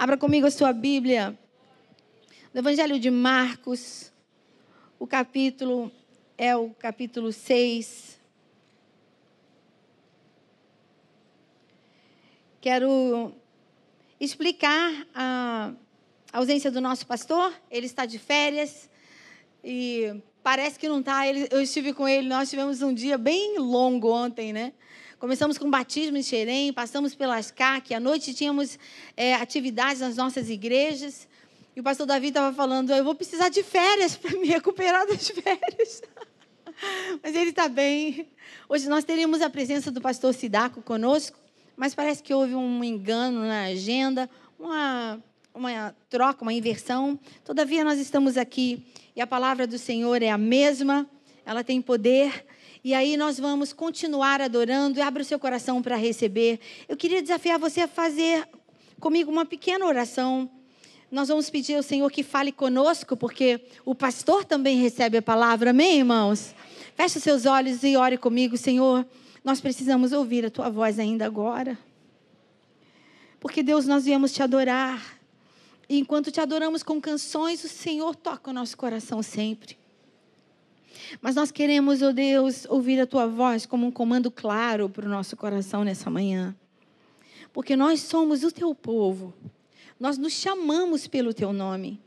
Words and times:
Abra 0.00 0.16
comigo 0.16 0.46
a 0.46 0.50
sua 0.50 0.72
Bíblia. 0.72 1.38
No 2.54 2.60
Evangelho 2.60 2.98
de 2.98 3.10
Marcos, 3.10 4.10
o 4.98 5.06
capítulo 5.06 5.92
é 6.38 6.56
o 6.56 6.70
capítulo 6.70 7.30
6. 7.30 8.18
Quero 12.62 13.34
explicar 14.18 15.06
a 15.14 15.74
ausência 16.32 16.70
do 16.70 16.80
nosso 16.80 17.06
pastor. 17.06 17.52
Ele 17.70 17.84
está 17.84 18.06
de 18.06 18.18
férias 18.18 18.88
e 19.62 20.18
parece 20.42 20.78
que 20.78 20.88
não 20.88 21.00
está. 21.00 21.28
Eu 21.28 21.60
estive 21.60 21.92
com 21.92 22.08
ele, 22.08 22.26
nós 22.26 22.48
tivemos 22.48 22.80
um 22.80 22.94
dia 22.94 23.18
bem 23.18 23.58
longo 23.58 24.10
ontem, 24.10 24.50
né? 24.50 24.72
Começamos 25.20 25.58
com 25.58 25.70
batismo 25.70 26.16
em 26.16 26.22
Xerém, 26.22 26.72
passamos 26.72 27.14
pelas 27.14 27.50
CAC, 27.50 27.92
à 27.92 28.00
noite 28.00 28.32
tínhamos 28.32 28.78
é, 29.14 29.34
atividades 29.34 30.00
nas 30.00 30.16
nossas 30.16 30.48
igrejas. 30.48 31.28
E 31.76 31.80
o 31.80 31.82
pastor 31.82 32.06
Davi 32.06 32.28
estava 32.28 32.56
falando: 32.56 32.90
eu 32.90 33.04
vou 33.04 33.14
precisar 33.14 33.50
de 33.50 33.62
férias 33.62 34.16
para 34.16 34.30
me 34.38 34.46
recuperar 34.46 35.06
das 35.06 35.28
férias. 35.28 36.00
Mas 37.22 37.36
ele 37.36 37.50
está 37.50 37.68
bem. 37.68 38.28
Hoje 38.66 38.88
nós 38.88 39.04
teríamos 39.04 39.42
a 39.42 39.50
presença 39.50 39.90
do 39.90 40.00
pastor 40.00 40.32
Sidaco 40.32 40.80
conosco, 40.80 41.38
mas 41.76 41.94
parece 41.94 42.22
que 42.22 42.32
houve 42.32 42.54
um 42.54 42.82
engano 42.82 43.40
na 43.40 43.64
agenda, 43.64 44.28
uma, 44.58 45.22
uma 45.54 45.94
troca, 46.08 46.40
uma 46.40 46.54
inversão. 46.54 47.20
Todavia, 47.44 47.84
nós 47.84 48.00
estamos 48.00 48.38
aqui 48.38 48.86
e 49.14 49.20
a 49.20 49.26
palavra 49.26 49.66
do 49.66 49.76
Senhor 49.76 50.22
é 50.22 50.30
a 50.30 50.38
mesma, 50.38 51.06
ela 51.44 51.62
tem 51.62 51.82
poder 51.82 52.46
e 52.82 52.94
aí 52.94 53.16
nós 53.16 53.38
vamos 53.38 53.72
continuar 53.72 54.40
adorando 54.40 54.98
e 54.98 55.02
abre 55.02 55.22
o 55.22 55.24
seu 55.24 55.38
coração 55.38 55.82
para 55.82 55.96
receber. 55.96 56.58
Eu 56.88 56.96
queria 56.96 57.20
desafiar 57.20 57.58
você 57.58 57.82
a 57.82 57.88
fazer 57.88 58.48
comigo 58.98 59.30
uma 59.30 59.44
pequena 59.44 59.84
oração. 59.84 60.50
Nós 61.10 61.28
vamos 61.28 61.50
pedir 61.50 61.74
ao 61.74 61.82
Senhor 61.82 62.10
que 62.10 62.22
fale 62.22 62.52
conosco, 62.52 63.16
porque 63.16 63.60
o 63.84 63.94
pastor 63.94 64.44
também 64.44 64.78
recebe 64.78 65.18
a 65.18 65.22
palavra. 65.22 65.70
Amém, 65.70 65.98
irmãos? 65.98 66.54
Feche 66.94 67.20
seus 67.20 67.44
olhos 67.44 67.82
e 67.82 67.96
ore 67.96 68.16
comigo, 68.16 68.56
Senhor. 68.56 69.06
Nós 69.44 69.60
precisamos 69.60 70.12
ouvir 70.12 70.46
a 70.46 70.50
tua 70.50 70.70
voz 70.70 70.98
ainda 70.98 71.26
agora. 71.26 71.78
Porque 73.40 73.62
Deus, 73.62 73.86
nós 73.86 74.04
viemos 74.04 74.32
te 74.32 74.42
adorar. 74.42 75.18
E 75.88 75.98
enquanto 75.98 76.30
te 76.30 76.40
adoramos 76.40 76.82
com 76.82 77.00
canções, 77.00 77.62
o 77.64 77.68
Senhor 77.68 78.14
toca 78.14 78.50
o 78.50 78.54
nosso 78.54 78.76
coração 78.76 79.22
sempre. 79.22 79.79
Mas 81.20 81.34
nós 81.34 81.50
queremos, 81.50 82.02
oh 82.02 82.12
Deus, 82.12 82.66
ouvir 82.68 83.00
a 83.00 83.06
tua 83.06 83.26
voz 83.26 83.66
como 83.66 83.86
um 83.86 83.90
comando 83.90 84.30
claro 84.30 84.88
para 84.88 85.06
o 85.06 85.08
nosso 85.08 85.36
coração 85.36 85.84
nessa 85.84 86.10
manhã. 86.10 86.54
Porque 87.52 87.74
nós 87.74 88.00
somos 88.00 88.44
o 88.44 88.52
teu 88.52 88.74
povo. 88.74 89.34
Nós 89.98 90.16
nos 90.16 90.32
chamamos 90.32 91.06
pelo 91.06 91.34
teu 91.34 91.52
nome. 91.52 92.00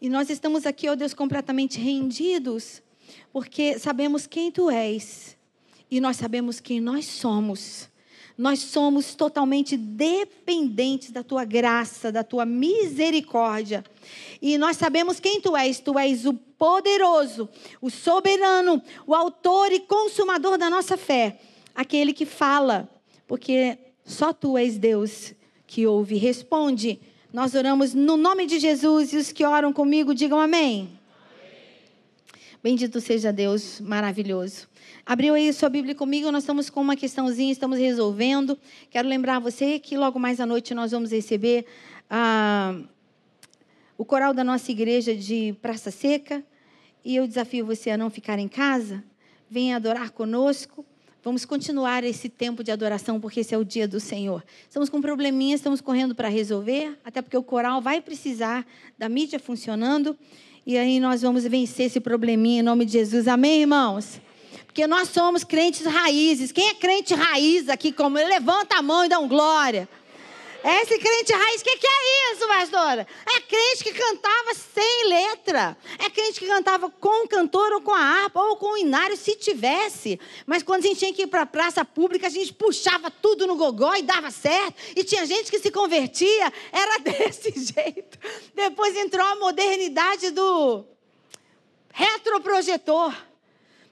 E 0.00 0.08
nós 0.08 0.30
estamos 0.30 0.64
aqui, 0.64 0.88
ó 0.88 0.92
oh 0.92 0.96
Deus, 0.96 1.12
completamente 1.12 1.78
rendidos, 1.78 2.82
porque 3.30 3.78
sabemos 3.78 4.26
quem 4.26 4.50
tu 4.50 4.70
és 4.70 5.36
e 5.90 6.00
nós 6.00 6.16
sabemos 6.16 6.58
quem 6.58 6.80
nós 6.80 7.04
somos. 7.04 7.89
Nós 8.40 8.60
somos 8.60 9.14
totalmente 9.14 9.76
dependentes 9.76 11.10
da 11.10 11.22
tua 11.22 11.44
graça, 11.44 12.10
da 12.10 12.24
tua 12.24 12.46
misericórdia. 12.46 13.84
E 14.40 14.56
nós 14.56 14.78
sabemos 14.78 15.20
quem 15.20 15.42
tu 15.42 15.54
és. 15.54 15.78
Tu 15.78 15.98
és 15.98 16.24
o 16.24 16.32
poderoso, 16.32 17.50
o 17.82 17.90
soberano, 17.90 18.82
o 19.06 19.14
autor 19.14 19.70
e 19.72 19.80
consumador 19.80 20.56
da 20.56 20.70
nossa 20.70 20.96
fé. 20.96 21.38
Aquele 21.74 22.14
que 22.14 22.24
fala, 22.24 22.88
porque 23.28 23.76
só 24.06 24.32
tu 24.32 24.56
és 24.56 24.78
Deus 24.78 25.34
que 25.66 25.86
ouve 25.86 26.14
e 26.14 26.18
responde. 26.18 26.98
Nós 27.30 27.54
oramos 27.54 27.92
no 27.92 28.16
nome 28.16 28.46
de 28.46 28.58
Jesus 28.58 29.12
e 29.12 29.18
os 29.18 29.30
que 29.32 29.44
oram 29.44 29.70
comigo 29.70 30.14
digam 30.14 30.40
amém. 30.40 30.98
Bendito 32.62 33.00
seja 33.00 33.32
Deus 33.32 33.80
maravilhoso. 33.80 34.68
Abriu 35.06 35.32
aí 35.32 35.50
sua 35.50 35.70
Bíblia 35.70 35.94
comigo, 35.94 36.30
nós 36.30 36.42
estamos 36.42 36.68
com 36.68 36.82
uma 36.82 36.94
questãozinha, 36.94 37.50
estamos 37.50 37.78
resolvendo. 37.78 38.58
Quero 38.90 39.08
lembrar 39.08 39.38
você 39.38 39.78
que 39.78 39.96
logo 39.96 40.18
mais 40.18 40.40
à 40.40 40.44
noite 40.44 40.74
nós 40.74 40.90
vamos 40.90 41.10
receber 41.10 41.64
ah, 42.10 42.78
o 43.96 44.04
coral 44.04 44.34
da 44.34 44.44
nossa 44.44 44.70
igreja 44.70 45.16
de 45.16 45.54
Praça 45.62 45.90
Seca. 45.90 46.44
E 47.02 47.16
eu 47.16 47.26
desafio 47.26 47.64
você 47.64 47.88
a 47.88 47.96
não 47.96 48.10
ficar 48.10 48.38
em 48.38 48.46
casa. 48.46 49.02
Venha 49.48 49.76
adorar 49.76 50.10
conosco. 50.10 50.84
Vamos 51.22 51.46
continuar 51.46 52.04
esse 52.04 52.28
tempo 52.28 52.62
de 52.62 52.70
adoração, 52.70 53.18
porque 53.18 53.40
esse 53.40 53.54
é 53.54 53.58
o 53.58 53.64
dia 53.64 53.88
do 53.88 54.00
Senhor. 54.00 54.44
Estamos 54.68 54.90
com 54.90 55.00
probleminhas, 55.00 55.60
estamos 55.60 55.80
correndo 55.80 56.14
para 56.14 56.28
resolver, 56.28 56.98
até 57.04 57.22
porque 57.22 57.36
o 57.36 57.42
coral 57.42 57.80
vai 57.80 58.02
precisar 58.02 58.66
da 58.98 59.08
mídia 59.08 59.38
funcionando. 59.38 60.14
E 60.70 60.78
aí 60.78 61.00
nós 61.00 61.22
vamos 61.22 61.42
vencer 61.42 61.86
esse 61.86 61.98
probleminha 61.98 62.60
em 62.60 62.62
nome 62.62 62.84
de 62.84 62.92
Jesus. 62.92 63.26
Amém, 63.26 63.62
irmãos? 63.62 64.20
Porque 64.66 64.86
nós 64.86 65.08
somos 65.08 65.42
crentes 65.42 65.84
raízes. 65.84 66.52
Quem 66.52 66.68
é 66.68 66.74
crente 66.74 67.12
raiz 67.12 67.68
aqui? 67.68 67.90
Como 67.90 68.16
levanta 68.16 68.76
a 68.76 68.80
mão 68.80 69.04
e 69.04 69.08
dá 69.08 69.18
um 69.18 69.26
glória. 69.26 69.88
Esse 70.62 70.98
crente 70.98 71.32
raiz, 71.32 71.62
o 71.62 71.64
que, 71.64 71.76
que, 71.78 71.86
é 71.86 72.32
isso, 72.32 72.46
pastora? 72.46 73.06
É 73.34 73.40
crente 73.40 73.82
que 73.82 73.92
cantava 73.94 74.54
sem 74.54 75.08
letra. 75.08 75.76
É 75.98 76.10
crente 76.10 76.38
que 76.38 76.46
cantava 76.46 76.90
com 76.90 77.24
o 77.24 77.28
cantor 77.28 77.72
ou 77.72 77.80
com 77.80 77.94
a 77.94 78.00
harpa 78.00 78.40
ou 78.42 78.56
com 78.56 78.72
o 78.72 78.76
inário, 78.76 79.16
se 79.16 79.34
tivesse. 79.36 80.20
Mas 80.46 80.62
quando 80.62 80.84
a 80.84 80.88
gente 80.88 80.98
tinha 80.98 81.14
que 81.14 81.22
ir 81.22 81.26
para 81.28 81.42
a 81.42 81.46
praça 81.46 81.82
pública, 81.82 82.26
a 82.26 82.30
gente 82.30 82.52
puxava 82.52 83.10
tudo 83.10 83.46
no 83.46 83.56
gogó 83.56 83.94
e 83.94 84.02
dava 84.02 84.30
certo. 84.30 84.74
E 84.94 85.02
tinha 85.02 85.24
gente 85.24 85.50
que 85.50 85.58
se 85.58 85.70
convertia, 85.70 86.52
era 86.70 86.98
desse 87.00 87.52
jeito. 87.52 88.18
Depois 88.54 88.94
entrou 88.96 89.24
a 89.24 89.36
modernidade 89.36 90.30
do 90.30 90.84
retroprojetor. 91.90 93.14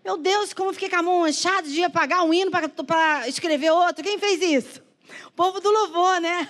Meu 0.04 0.18
Deus, 0.18 0.52
como 0.52 0.72
fiquei 0.72 0.90
com 0.90 0.96
a 0.96 1.02
mão 1.02 1.20
manchada 1.20 1.66
de 1.66 1.82
apagar 1.82 2.24
um 2.24 2.32
hino 2.32 2.50
para 2.50 3.26
escrever 3.26 3.70
outro. 3.70 4.04
Quem 4.04 4.18
fez 4.18 4.42
isso? 4.42 4.87
O 5.26 5.32
povo 5.32 5.60
do 5.60 5.70
louvor, 5.70 6.20
né? 6.20 6.46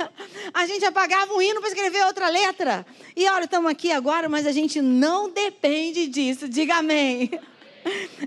A 0.54 0.66
gente 0.66 0.84
apagava 0.84 1.32
um 1.34 1.42
hino 1.42 1.60
para 1.60 1.68
escrever 1.68 2.04
outra 2.06 2.28
letra. 2.28 2.86
E 3.16 3.28
olha, 3.28 3.44
estamos 3.44 3.70
aqui 3.70 3.90
agora, 3.90 4.28
mas 4.28 4.46
a 4.46 4.52
gente 4.52 4.80
não 4.80 5.30
depende 5.30 6.06
disso. 6.06 6.48
Diga 6.48 6.76
amém. 6.76 7.30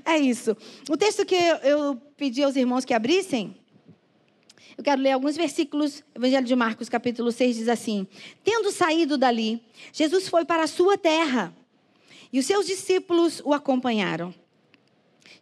É 0.06 0.18
isso. 0.18 0.58
O 0.90 0.97
texto 0.97 1.25
que 1.25 1.36
eu 1.36 1.96
pedi 2.18 2.42
aos 2.42 2.56
irmãos 2.56 2.84
que 2.84 2.94
abrissem, 2.94 3.56
eu 4.78 4.84
quero 4.84 5.02
ler 5.02 5.12
alguns 5.12 5.36
versículos. 5.36 6.03
Evangelho 6.16 6.46
de 6.46 6.56
Marcos, 6.56 6.90
capítulo 6.90 7.31
6, 7.31 7.56
diz 7.58 7.68
assim: 7.68 8.08
Tendo 8.44 8.72
saído 8.72 9.18
dali, 9.18 9.62
Jesus 9.94 10.28
foi 10.28 10.44
para 10.46 10.63
a 10.63 10.68
sua 10.68 10.98
terra, 10.98 11.56
e 12.34 12.40
os 12.40 12.46
seus 12.46 12.66
discípulos 12.66 13.42
o 13.46 13.53
acompanharam. 13.53 14.34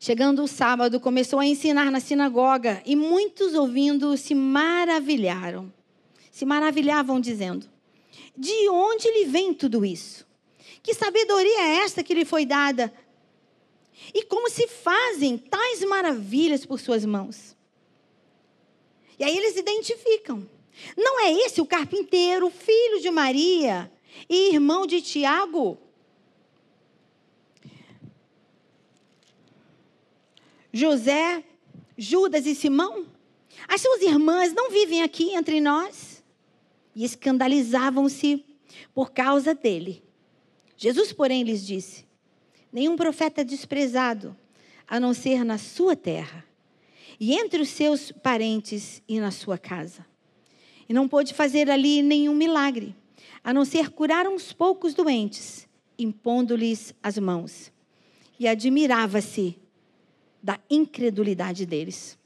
Chegando 0.02 0.44
o 0.44 0.48
sábado, 0.48 0.98
começou 0.98 1.40
a 1.40 1.46
ensinar 1.46 1.92
na 1.92 2.00
sinagoga 2.00 2.82
e 2.86 2.96
muitos 2.96 3.54
ouvindo 3.54 4.16
se 4.16 4.34
maravilharam. 4.34 5.72
Se 6.32 6.46
maravilhavam, 6.46 7.20
dizendo: 7.20 7.70
De 8.38 8.70
onde 8.70 9.12
lhe 9.12 9.26
vem 9.26 9.54
tudo 9.54 9.84
isso? 9.84 10.26
Que 10.82 10.94
sabedoria 10.94 11.64
é 11.64 11.76
esta 11.80 12.02
que 12.02 12.14
lhe 12.14 12.24
foi 12.24 12.46
dada? 12.46 12.94
E 14.14 14.24
como 14.24 14.50
se 14.50 14.68
fazem 14.70 15.38
tais 15.38 15.84
maravilhas 15.84 16.66
por 16.66 16.80
suas 16.80 17.04
mãos? 17.04 17.58
E 19.20 19.24
aí 19.26 19.36
eles 19.36 19.58
identificam. 19.58 20.50
Não 20.96 21.20
é 21.20 21.34
esse 21.34 21.59
o 21.59 21.66
carpinteiro, 21.66 22.50
filho 22.50 23.02
de 23.02 23.12
Maria 23.12 23.92
e 24.30 24.54
irmão 24.54 24.88
de 24.88 25.02
Tiago? 25.02 25.78
José, 30.72 31.44
Judas 31.97 32.46
e 32.46 32.53
Simão? 32.53 33.07
As 33.68 33.81
suas 33.81 34.02
irmãs 34.02 34.53
não 34.53 34.69
vivem 34.69 35.02
aqui 35.02 35.35
entre 35.35 35.59
nós? 35.59 36.24
E 36.96 37.03
escandalizavam-se 37.03 38.46
por 38.94 39.11
causa 39.11 39.53
dele. 39.53 40.03
Jesus, 40.78 41.11
porém, 41.11 41.44
lhes 41.44 41.66
disse: 41.66 42.05
Nenhum 42.72 42.96
profeta 42.96 43.41
é 43.41 43.44
desprezado, 43.44 44.35
a 44.88 44.99
não 44.99 45.14
ser 45.14 45.44
na 45.44 45.58
sua 45.58 45.96
terra, 45.96 46.46
e 47.20 47.34
entre 47.34 47.61
os 47.61 47.70
seus 47.70 48.11
parentes 48.11 49.02
e 49.08 49.20
na 49.20 49.32
sua 49.32 49.58
casa. 49.58 50.05
E 50.88 50.94
não 50.94 51.08
pôde 51.08 51.34
fazer 51.34 51.70
ali 51.70 52.02
nenhum 52.02 52.34
milagre, 52.34 52.96
a 53.44 53.53
não 53.53 53.66
ser 53.66 53.90
curar 53.90 54.28
uns 54.28 54.53
poucos 54.53 54.94
doentes, 54.94 55.67
impondo-lhes 55.97 56.94
as 57.03 57.17
mãos. 57.17 57.72
E 58.40 58.47
admirava-se 58.47 59.59
da 60.41 60.59
incredulidade 60.70 61.66
deles. 61.66 62.18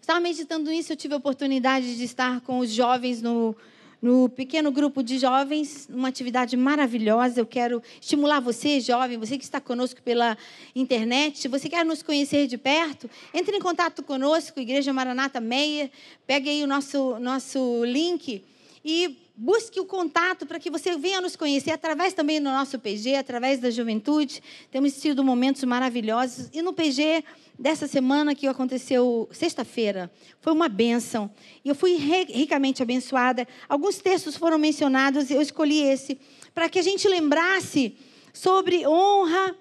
Estava 0.00 0.20
meditando 0.20 0.70
nisso, 0.70 0.92
eu 0.92 0.96
tive 0.96 1.14
a 1.14 1.18
oportunidade 1.18 1.96
de 1.96 2.04
estar 2.04 2.40
com 2.40 2.60
os 2.60 2.70
jovens 2.70 3.20
no, 3.20 3.54
no 4.00 4.28
pequeno 4.28 4.70
grupo 4.70 5.02
de 5.02 5.18
jovens, 5.18 5.88
uma 5.92 6.08
atividade 6.08 6.56
maravilhosa. 6.56 7.40
Eu 7.40 7.46
quero 7.46 7.82
estimular 8.00 8.40
você, 8.40 8.80
jovem, 8.80 9.18
você 9.18 9.36
que 9.36 9.44
está 9.44 9.60
conosco 9.60 10.00
pela 10.02 10.38
internet, 10.74 11.46
você 11.48 11.68
quer 11.68 11.84
nos 11.84 12.02
conhecer 12.02 12.46
de 12.46 12.56
perto, 12.56 13.10
entre 13.34 13.56
em 13.56 13.60
contato 13.60 14.02
conosco, 14.02 14.58
Igreja 14.58 14.92
Maranata 14.92 15.40
Meia, 15.40 15.90
pegue 16.26 16.48
aí 16.48 16.62
o 16.62 16.66
nosso, 16.66 17.18
nosso 17.18 17.84
link 17.84 18.42
e 18.90 19.18
busque 19.36 19.78
o 19.78 19.84
contato 19.84 20.46
para 20.46 20.58
que 20.58 20.70
você 20.70 20.96
venha 20.96 21.20
nos 21.20 21.36
conhecer 21.36 21.72
através 21.72 22.14
também 22.14 22.40
do 22.40 22.48
nosso 22.48 22.78
PG, 22.78 23.16
através 23.16 23.60
da 23.60 23.70
juventude. 23.70 24.42
Temos 24.70 24.98
tido 24.98 25.22
momentos 25.22 25.62
maravilhosos. 25.64 26.48
E 26.54 26.62
no 26.62 26.72
PG 26.72 27.22
dessa 27.58 27.86
semana 27.86 28.34
que 28.34 28.46
aconteceu 28.46 29.28
sexta-feira, 29.30 30.10
foi 30.40 30.54
uma 30.54 30.70
bênção. 30.70 31.30
E 31.62 31.68
eu 31.68 31.74
fui 31.74 31.96
ricamente 31.96 32.82
abençoada. 32.82 33.46
Alguns 33.68 33.98
textos 33.98 34.38
foram 34.38 34.56
mencionados, 34.56 35.30
eu 35.30 35.42
escolhi 35.42 35.82
esse, 35.82 36.18
para 36.54 36.66
que 36.70 36.78
a 36.78 36.82
gente 36.82 37.06
lembrasse 37.06 37.94
sobre 38.32 38.86
honra 38.86 39.54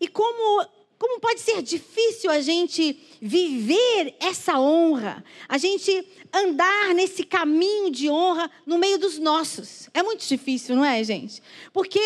e 0.00 0.08
como 0.08 0.66
como 1.02 1.18
pode 1.18 1.40
ser 1.40 1.60
difícil 1.62 2.30
a 2.30 2.40
gente 2.40 2.96
viver 3.20 4.14
essa 4.20 4.60
honra, 4.60 5.24
a 5.48 5.58
gente 5.58 6.06
andar 6.32 6.94
nesse 6.94 7.24
caminho 7.24 7.90
de 7.90 8.08
honra 8.08 8.48
no 8.64 8.78
meio 8.78 8.98
dos 8.98 9.18
nossos. 9.18 9.90
É 9.92 10.00
muito 10.00 10.24
difícil, 10.24 10.76
não 10.76 10.84
é, 10.84 11.02
gente? 11.02 11.42
Porque 11.72 11.98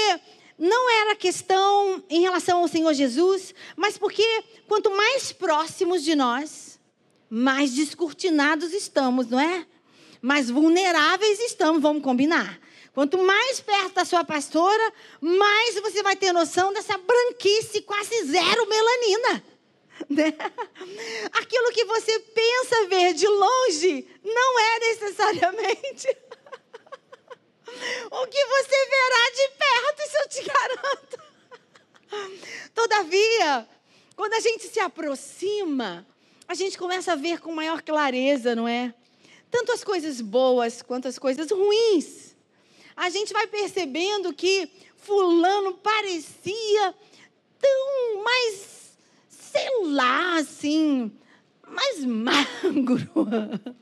não 0.58 0.90
era 0.90 1.14
questão 1.14 2.02
em 2.08 2.22
relação 2.22 2.60
ao 2.60 2.68
Senhor 2.68 2.94
Jesus, 2.94 3.54
mas 3.76 3.98
porque 3.98 4.24
quanto 4.66 4.88
mais 4.96 5.30
próximos 5.30 6.02
de 6.02 6.14
nós, 6.14 6.80
mais 7.28 7.74
descortinados 7.74 8.72
estamos, 8.72 9.26
não 9.26 9.38
é? 9.38 9.66
Mais 10.22 10.48
vulneráveis 10.48 11.38
estamos, 11.40 11.82
vamos 11.82 12.02
combinar. 12.02 12.58
Quanto 12.96 13.16
mais 13.18 13.60
perto 13.60 13.92
da 13.92 14.04
sua 14.06 14.24
pastora, 14.24 14.90
mais 15.20 15.74
você 15.74 16.02
vai 16.02 16.16
ter 16.16 16.32
noção 16.32 16.72
dessa 16.72 16.96
branquice 16.96 17.82
quase 17.82 18.24
zero 18.24 18.66
melanina. 18.66 19.44
Né? 20.08 20.34
Aquilo 21.32 21.72
que 21.72 21.84
você 21.84 22.18
pensa 22.20 22.88
ver 22.88 23.12
de 23.12 23.28
longe 23.28 24.08
não 24.24 24.58
é 24.58 24.78
necessariamente 24.78 26.08
o 28.12 28.26
que 28.28 28.46
você 28.46 28.86
verá 28.86 29.30
de 29.34 29.48
perto, 29.58 30.00
isso 30.00 30.16
eu 30.16 30.28
te 30.30 30.42
garanto. 30.50 31.18
Todavia, 32.74 33.68
quando 34.16 34.32
a 34.32 34.40
gente 34.40 34.68
se 34.68 34.80
aproxima, 34.80 36.06
a 36.48 36.54
gente 36.54 36.78
começa 36.78 37.12
a 37.12 37.16
ver 37.16 37.40
com 37.40 37.52
maior 37.52 37.82
clareza, 37.82 38.56
não 38.56 38.66
é? 38.66 38.94
Tanto 39.50 39.72
as 39.72 39.84
coisas 39.84 40.22
boas 40.22 40.80
quanto 40.80 41.08
as 41.08 41.18
coisas 41.18 41.50
ruins 41.50 42.25
a 42.96 43.10
gente 43.10 43.32
vai 43.32 43.46
percebendo 43.46 44.32
que 44.32 44.68
Fulano 44.96 45.74
parecia 45.74 46.94
tão 47.60 48.24
mais, 48.24 48.96
sei 49.28 49.84
lá, 49.84 50.36
assim, 50.38 51.12
mais 51.66 52.04
magro. 52.04 53.10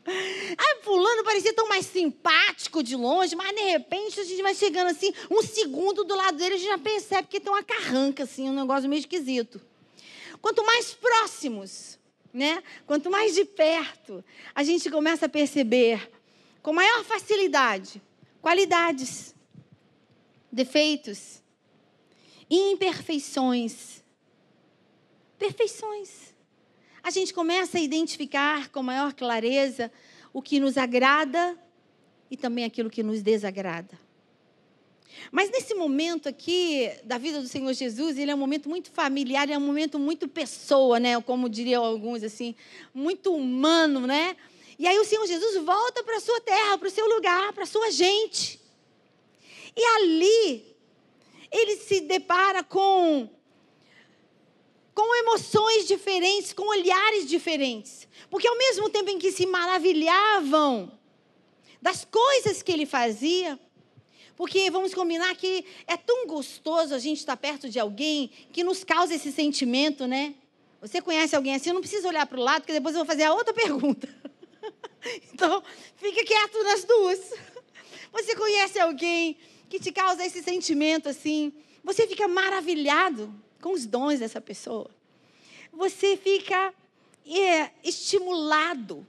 Ah, 0.56 0.76
fulano 0.82 1.24
parecia 1.24 1.52
tão 1.52 1.68
mais 1.68 1.86
simpático 1.86 2.82
de 2.82 2.94
longe, 2.94 3.34
mas 3.34 3.54
de 3.56 3.62
repente 3.62 4.20
a 4.20 4.24
gente 4.24 4.40
vai 4.40 4.54
chegando 4.54 4.88
assim, 4.88 5.12
um 5.28 5.42
segundo 5.42 6.04
do 6.04 6.14
lado 6.14 6.36
dele, 6.36 6.54
a 6.54 6.58
gente 6.58 6.68
já 6.68 6.78
percebe 6.78 7.26
que 7.26 7.40
tem 7.40 7.52
uma 7.52 7.62
carranca, 7.62 8.22
assim, 8.22 8.48
um 8.48 8.54
negócio 8.54 8.88
meio 8.88 9.00
esquisito. 9.00 9.60
Quanto 10.40 10.64
mais 10.64 10.94
próximos, 10.94 11.98
né? 12.32 12.62
Quanto 12.86 13.10
mais 13.10 13.34
de 13.34 13.44
perto, 13.44 14.24
a 14.54 14.62
gente 14.62 14.88
começa 14.90 15.26
a 15.26 15.28
perceber 15.28 16.08
com 16.62 16.72
maior 16.72 17.02
facilidade 17.02 18.00
qualidades, 18.44 19.34
defeitos, 20.52 21.42
imperfeições, 22.50 24.04
perfeições. 25.38 26.34
A 27.02 27.08
gente 27.08 27.32
começa 27.32 27.78
a 27.78 27.80
identificar 27.80 28.68
com 28.68 28.82
maior 28.82 29.14
clareza 29.14 29.90
o 30.30 30.42
que 30.42 30.60
nos 30.60 30.76
agrada 30.76 31.58
e 32.30 32.36
também 32.36 32.66
aquilo 32.66 32.90
que 32.90 33.02
nos 33.02 33.22
desagrada. 33.22 33.98
Mas 35.32 35.50
nesse 35.50 35.74
momento 35.74 36.28
aqui 36.28 36.92
da 37.02 37.16
vida 37.16 37.40
do 37.40 37.48
Senhor 37.48 37.72
Jesus, 37.72 38.18
ele 38.18 38.30
é 38.30 38.34
um 38.34 38.38
momento 38.38 38.68
muito 38.68 38.90
familiar, 38.90 39.48
é 39.48 39.56
um 39.56 39.66
momento 39.66 39.98
muito 39.98 40.28
pessoa, 40.28 41.00
né? 41.00 41.18
Como 41.22 41.48
diriam 41.48 41.82
alguns 41.82 42.22
assim, 42.22 42.54
muito 42.92 43.34
humano, 43.34 44.06
né? 44.06 44.36
E 44.78 44.86
aí 44.86 44.98
o 44.98 45.04
Senhor 45.04 45.26
Jesus 45.26 45.62
volta 45.64 46.02
para 46.02 46.16
a 46.16 46.20
sua 46.20 46.40
terra, 46.40 46.78
para 46.78 46.88
o 46.88 46.90
seu 46.90 47.06
lugar, 47.06 47.52
para 47.52 47.64
a 47.64 47.66
sua 47.66 47.90
gente. 47.90 48.60
E 49.76 49.84
ali 49.96 50.76
ele 51.50 51.76
se 51.76 52.00
depara 52.00 52.62
com 52.62 53.30
com 54.94 55.16
emoções 55.16 55.88
diferentes, 55.88 56.52
com 56.52 56.68
olhares 56.68 57.28
diferentes. 57.28 58.06
Porque 58.30 58.46
ao 58.46 58.56
mesmo 58.56 58.88
tempo 58.88 59.10
em 59.10 59.18
que 59.18 59.32
se 59.32 59.44
maravilhavam 59.44 60.96
das 61.82 62.04
coisas 62.04 62.62
que 62.62 62.70
ele 62.70 62.86
fazia, 62.86 63.58
porque 64.36 64.70
vamos 64.70 64.94
combinar 64.94 65.34
que 65.34 65.64
é 65.86 65.96
tão 65.96 66.26
gostoso 66.26 66.94
a 66.94 66.98
gente 66.98 67.18
estar 67.18 67.36
perto 67.36 67.68
de 67.68 67.78
alguém 67.78 68.30
que 68.52 68.64
nos 68.64 68.84
causa 68.84 69.14
esse 69.14 69.32
sentimento, 69.32 70.06
né? 70.06 70.34
Você 70.80 71.00
conhece 71.00 71.34
alguém 71.34 71.54
assim, 71.54 71.70
eu 71.70 71.74
não 71.74 71.80
precisa 71.80 72.08
olhar 72.08 72.26
para 72.26 72.38
o 72.38 72.42
lado, 72.42 72.62
porque 72.62 72.72
depois 72.72 72.94
eu 72.94 73.00
vou 73.00 73.06
fazer 73.06 73.24
a 73.24 73.34
outra 73.34 73.52
pergunta. 73.54 74.08
Então, 75.32 75.62
fique 75.96 76.24
quieto 76.24 76.62
nas 76.62 76.84
duas. 76.84 77.32
Você 78.12 78.34
conhece 78.36 78.78
alguém 78.78 79.36
que 79.68 79.78
te 79.78 79.92
causa 79.92 80.24
esse 80.24 80.42
sentimento 80.42 81.08
assim? 81.08 81.52
Você 81.82 82.06
fica 82.06 82.26
maravilhado 82.28 83.34
com 83.60 83.72
os 83.72 83.86
dons 83.86 84.20
dessa 84.20 84.40
pessoa. 84.40 84.90
Você 85.72 86.16
fica 86.16 86.72
é, 87.26 87.70
estimulado 87.82 89.06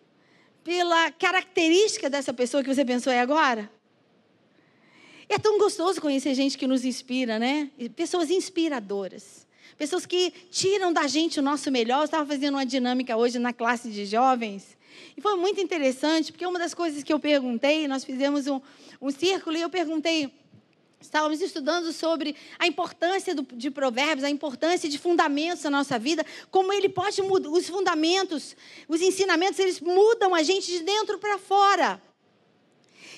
pela 0.63 1.11
característica 1.11 2.09
dessa 2.09 2.33
pessoa 2.33 2.63
que 2.63 2.73
você 2.73 2.83
pensou 2.83 3.13
é 3.13 3.19
agora. 3.19 3.71
É 5.29 5.37
tão 5.37 5.57
gostoso 5.57 6.01
conhecer 6.01 6.33
gente 6.33 6.57
que 6.57 6.67
nos 6.67 6.83
inspira, 6.83 7.37
né? 7.39 7.69
Pessoas 7.95 8.29
inspiradoras. 8.29 9.44
Pessoas 9.77 10.05
que 10.05 10.31
tiram 10.49 10.93
da 10.93 11.07
gente 11.07 11.39
o 11.39 11.43
nosso 11.43 11.69
melhor. 11.71 11.99
Eu 11.99 12.05
estava 12.05 12.25
fazendo 12.25 12.55
uma 12.55 12.65
dinâmica 12.65 13.17
hoje 13.17 13.39
na 13.39 13.51
classe 13.51 13.89
de 13.89 14.05
jovens 14.05 14.75
e 15.17 15.21
foi 15.21 15.35
muito 15.35 15.61
interessante, 15.61 16.31
porque 16.31 16.45
uma 16.45 16.59
das 16.59 16.73
coisas 16.73 17.03
que 17.03 17.11
eu 17.11 17.19
perguntei, 17.19 17.87
nós 17.87 18.03
fizemos 18.03 18.47
um, 18.47 18.61
um 19.01 19.11
círculo 19.11 19.57
e 19.57 19.61
eu 19.61 19.69
perguntei, 19.69 20.31
estávamos 20.99 21.41
estudando 21.41 21.91
sobre 21.93 22.35
a 22.59 22.67
importância 22.67 23.33
do, 23.33 23.43
de 23.55 23.71
provérbios, 23.71 24.23
a 24.23 24.29
importância 24.29 24.89
de 24.89 24.97
fundamentos 24.97 25.63
na 25.63 25.69
nossa 25.69 25.97
vida, 25.97 26.25
como 26.51 26.73
ele 26.73 26.89
pode 26.89 27.21
mudar, 27.21 27.49
os 27.49 27.67
fundamentos, 27.67 28.55
os 28.87 29.01
ensinamentos, 29.01 29.59
eles 29.59 29.79
mudam 29.79 30.35
a 30.35 30.43
gente 30.43 30.71
de 30.71 30.79
dentro 30.79 31.17
para 31.17 31.37
fora. 31.37 32.01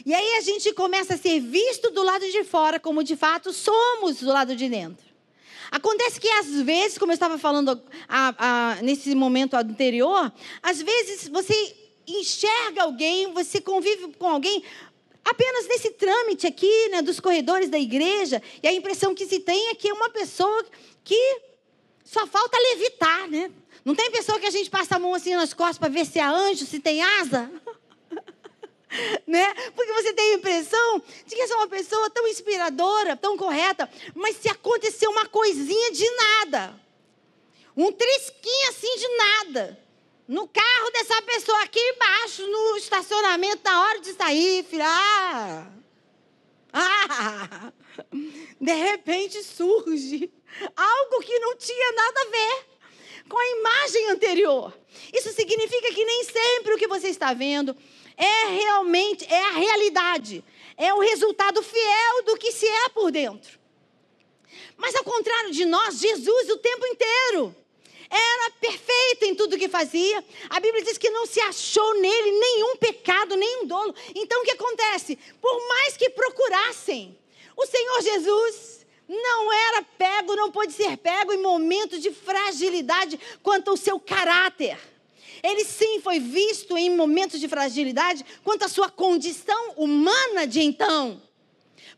E 0.05 0.13
aí 0.13 0.35
a 0.35 0.41
gente 0.41 0.71
começa 0.73 1.15
a 1.15 1.17
ser 1.17 1.39
visto 1.39 1.89
do 1.89 2.03
lado 2.03 2.29
de 2.29 2.43
fora, 2.43 2.79
como 2.79 3.03
de 3.03 3.15
fato 3.15 3.51
somos 3.51 4.19
do 4.19 4.27
lado 4.27 4.55
de 4.55 4.69
dentro. 4.69 5.06
Acontece 5.71 6.19
que 6.19 6.29
às 6.29 6.61
vezes, 6.61 6.97
como 6.97 7.11
eu 7.11 7.15
estava 7.15 7.37
falando 7.37 7.81
a, 8.07 8.35
a, 8.37 8.81
nesse 8.81 9.13
momento 9.13 9.55
anterior, 9.55 10.31
às 10.61 10.81
vezes 10.81 11.27
você 11.27 11.75
enxerga 12.07 12.83
alguém, 12.83 13.33
você 13.33 13.59
convive 13.59 14.13
com 14.17 14.27
alguém 14.27 14.63
apenas 15.23 15.67
nesse 15.67 15.91
trâmite 15.91 16.47
aqui, 16.47 16.89
né, 16.89 17.01
dos 17.01 17.19
corredores 17.19 17.69
da 17.69 17.77
igreja, 17.77 18.41
e 18.63 18.67
a 18.67 18.73
impressão 18.73 19.13
que 19.13 19.25
se 19.25 19.39
tem 19.39 19.69
é 19.69 19.75
que 19.75 19.89
é 19.89 19.93
uma 19.93 20.09
pessoa 20.09 20.65
que 21.03 21.41
só 22.03 22.25
falta 22.25 22.57
levitar, 22.71 23.27
né? 23.27 23.51
Não 23.83 23.93
tem 23.93 24.09
pessoa 24.11 24.39
que 24.39 24.45
a 24.45 24.51
gente 24.51 24.69
passa 24.69 24.95
a 24.95 24.99
mão 24.99 25.13
assim 25.13 25.35
nas 25.35 25.53
costas 25.53 25.77
para 25.77 25.89
ver 25.89 26.05
se 26.05 26.19
é 26.19 26.23
anjo, 26.23 26.65
se 26.65 26.79
tem 26.79 27.01
asa? 27.01 27.51
né? 29.27 29.53
Porque 29.75 29.91
você 29.93 30.13
tem 30.13 30.31
a 30.31 30.35
impressão 30.35 31.01
de 31.25 31.35
que 31.35 31.41
essa 31.41 31.53
é 31.53 31.57
uma 31.57 31.67
pessoa 31.67 32.09
tão 32.09 32.27
inspiradora, 32.27 33.15
tão 33.15 33.37
correta, 33.37 33.89
mas 34.15 34.37
se 34.37 34.49
acontecer 34.49 35.07
uma 35.07 35.25
coisinha 35.27 35.91
de 35.91 36.09
nada, 36.11 36.79
um 37.75 37.91
trisquinho 37.91 38.69
assim 38.69 38.95
de 38.97 39.07
nada, 39.17 39.79
no 40.27 40.47
carro 40.47 40.91
dessa 40.91 41.21
pessoa 41.21 41.61
aqui 41.63 41.79
embaixo, 41.79 42.45
no 42.47 42.77
estacionamento, 42.77 43.61
na 43.63 43.81
hora 43.81 43.99
de 43.99 44.13
sair, 44.13 44.63
filha, 44.65 44.85
ah, 44.85 45.71
ah, 46.73 47.71
de 48.59 48.73
repente 48.73 49.41
surge 49.43 50.31
algo 50.75 51.19
que 51.21 51.39
não 51.39 51.55
tinha 51.55 51.91
nada 51.93 52.21
a 52.21 52.25
ver 52.25 52.65
com 53.29 53.37
a 53.37 53.59
imagem 53.59 54.09
anterior. 54.09 54.73
Isso 55.13 55.31
significa 55.33 55.93
que 55.93 56.03
nem 56.03 56.23
sempre 56.23 56.73
o 56.73 56.77
que 56.77 56.87
você 56.87 57.09
está 57.09 57.33
vendo 57.33 57.75
é 58.17 58.47
realmente, 58.47 59.25
é 59.31 59.39
a 59.39 59.51
realidade, 59.51 60.43
é 60.75 60.93
o 60.93 60.99
resultado 60.99 61.61
fiel 61.61 62.23
do 62.25 62.35
que 62.35 62.51
se 62.51 62.67
é 62.67 62.89
por 62.89 63.11
dentro. 63.11 63.59
Mas 64.75 64.95
ao 64.95 65.03
contrário 65.03 65.51
de 65.51 65.65
nós, 65.65 65.99
Jesus 65.99 66.49
o 66.49 66.57
tempo 66.57 66.85
inteiro 66.87 67.55
era 68.09 68.51
perfeito 68.51 69.25
em 69.25 69.35
tudo 69.35 69.57
que 69.57 69.67
fazia. 69.67 70.23
A 70.49 70.59
Bíblia 70.59 70.83
diz 70.83 70.97
que 70.97 71.09
não 71.09 71.25
se 71.25 71.39
achou 71.41 71.99
nele 71.99 72.31
nenhum 72.31 72.77
pecado, 72.77 73.35
nenhum 73.35 73.65
dolo. 73.65 73.93
Então 74.15 74.41
o 74.41 74.45
que 74.45 74.51
acontece? 74.51 75.17
Por 75.41 75.67
mais 75.67 75.97
que 75.97 76.09
procurassem, 76.09 77.17
o 77.55 77.65
Senhor 77.65 78.01
Jesus 78.01 78.85
não 79.07 79.51
era 79.51 79.81
pego, 79.97 80.35
não 80.35 80.51
pôde 80.51 80.73
ser 80.73 80.97
pego 80.97 81.33
em 81.33 81.41
momentos 81.41 82.01
de 82.01 82.11
fragilidade 82.11 83.19
quanto 83.41 83.71
ao 83.71 83.77
seu 83.77 83.99
caráter. 83.99 84.77
Ele 85.43 85.63
sim 85.63 86.01
foi 86.01 86.19
visto 86.19 86.77
em 86.77 86.95
momentos 86.95 87.39
de 87.39 87.47
fragilidade 87.47 88.25
quanto 88.43 88.65
à 88.65 88.67
sua 88.67 88.89
condição 88.89 89.73
humana 89.75 90.45
de 90.45 90.61
então. 90.61 91.21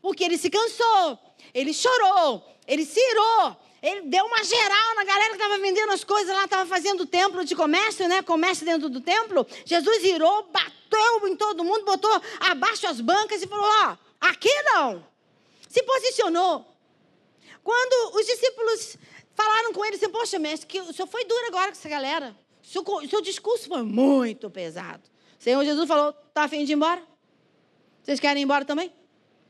Porque 0.02 0.24
ele 0.24 0.38
se 0.38 0.48
cansou, 0.48 1.18
ele 1.52 1.72
chorou, 1.72 2.44
ele 2.66 2.84
se 2.84 3.00
irou, 3.00 3.56
ele 3.82 4.02
deu 4.02 4.24
uma 4.26 4.44
geral 4.44 4.94
na 4.94 5.04
galera 5.04 5.30
que 5.30 5.36
estava 5.36 5.58
vendendo 5.58 5.92
as 5.92 6.04
coisas 6.04 6.34
lá, 6.34 6.44
estava 6.44 6.66
fazendo 6.66 7.06
templo 7.06 7.44
de 7.44 7.56
comércio, 7.56 8.06
né? 8.08 8.22
Comércio 8.22 8.64
dentro 8.64 8.88
do 8.88 9.00
templo. 9.00 9.46
Jesus 9.64 10.04
irou, 10.04 10.44
bateu 10.44 11.28
em 11.28 11.36
todo 11.36 11.64
mundo, 11.64 11.84
botou 11.84 12.10
abaixo 12.40 12.86
as 12.86 13.00
bancas 13.00 13.42
e 13.42 13.46
falou: 13.46 13.64
Ó, 13.64 13.96
aqui 14.20 14.52
não. 14.64 15.04
Se 15.68 15.82
posicionou. 15.82 16.66
Quando 17.62 18.16
os 18.16 18.26
discípulos 18.26 18.96
falaram 19.34 19.72
com 19.72 19.84
ele 19.84 19.96
assim: 19.96 20.10
Poxa, 20.10 20.38
mestre, 20.38 20.66
que 20.66 20.80
o 20.80 20.92
senhor 20.92 21.08
foi 21.08 21.24
duro 21.24 21.46
agora 21.46 21.66
com 21.66 21.78
essa 21.78 21.88
galera. 21.88 22.36
Seu, 22.70 22.84
seu 23.08 23.20
discurso 23.20 23.66
foi 23.66 23.82
muito 23.82 24.48
pesado. 24.48 25.02
O 25.36 25.42
Senhor 25.42 25.64
Jesus 25.64 25.88
falou: 25.88 26.12
Tá 26.32 26.44
afim 26.44 26.64
de 26.64 26.70
ir 26.70 26.76
embora? 26.76 27.02
Vocês 28.00 28.20
querem 28.20 28.42
ir 28.42 28.44
embora 28.44 28.64
também? 28.64 28.92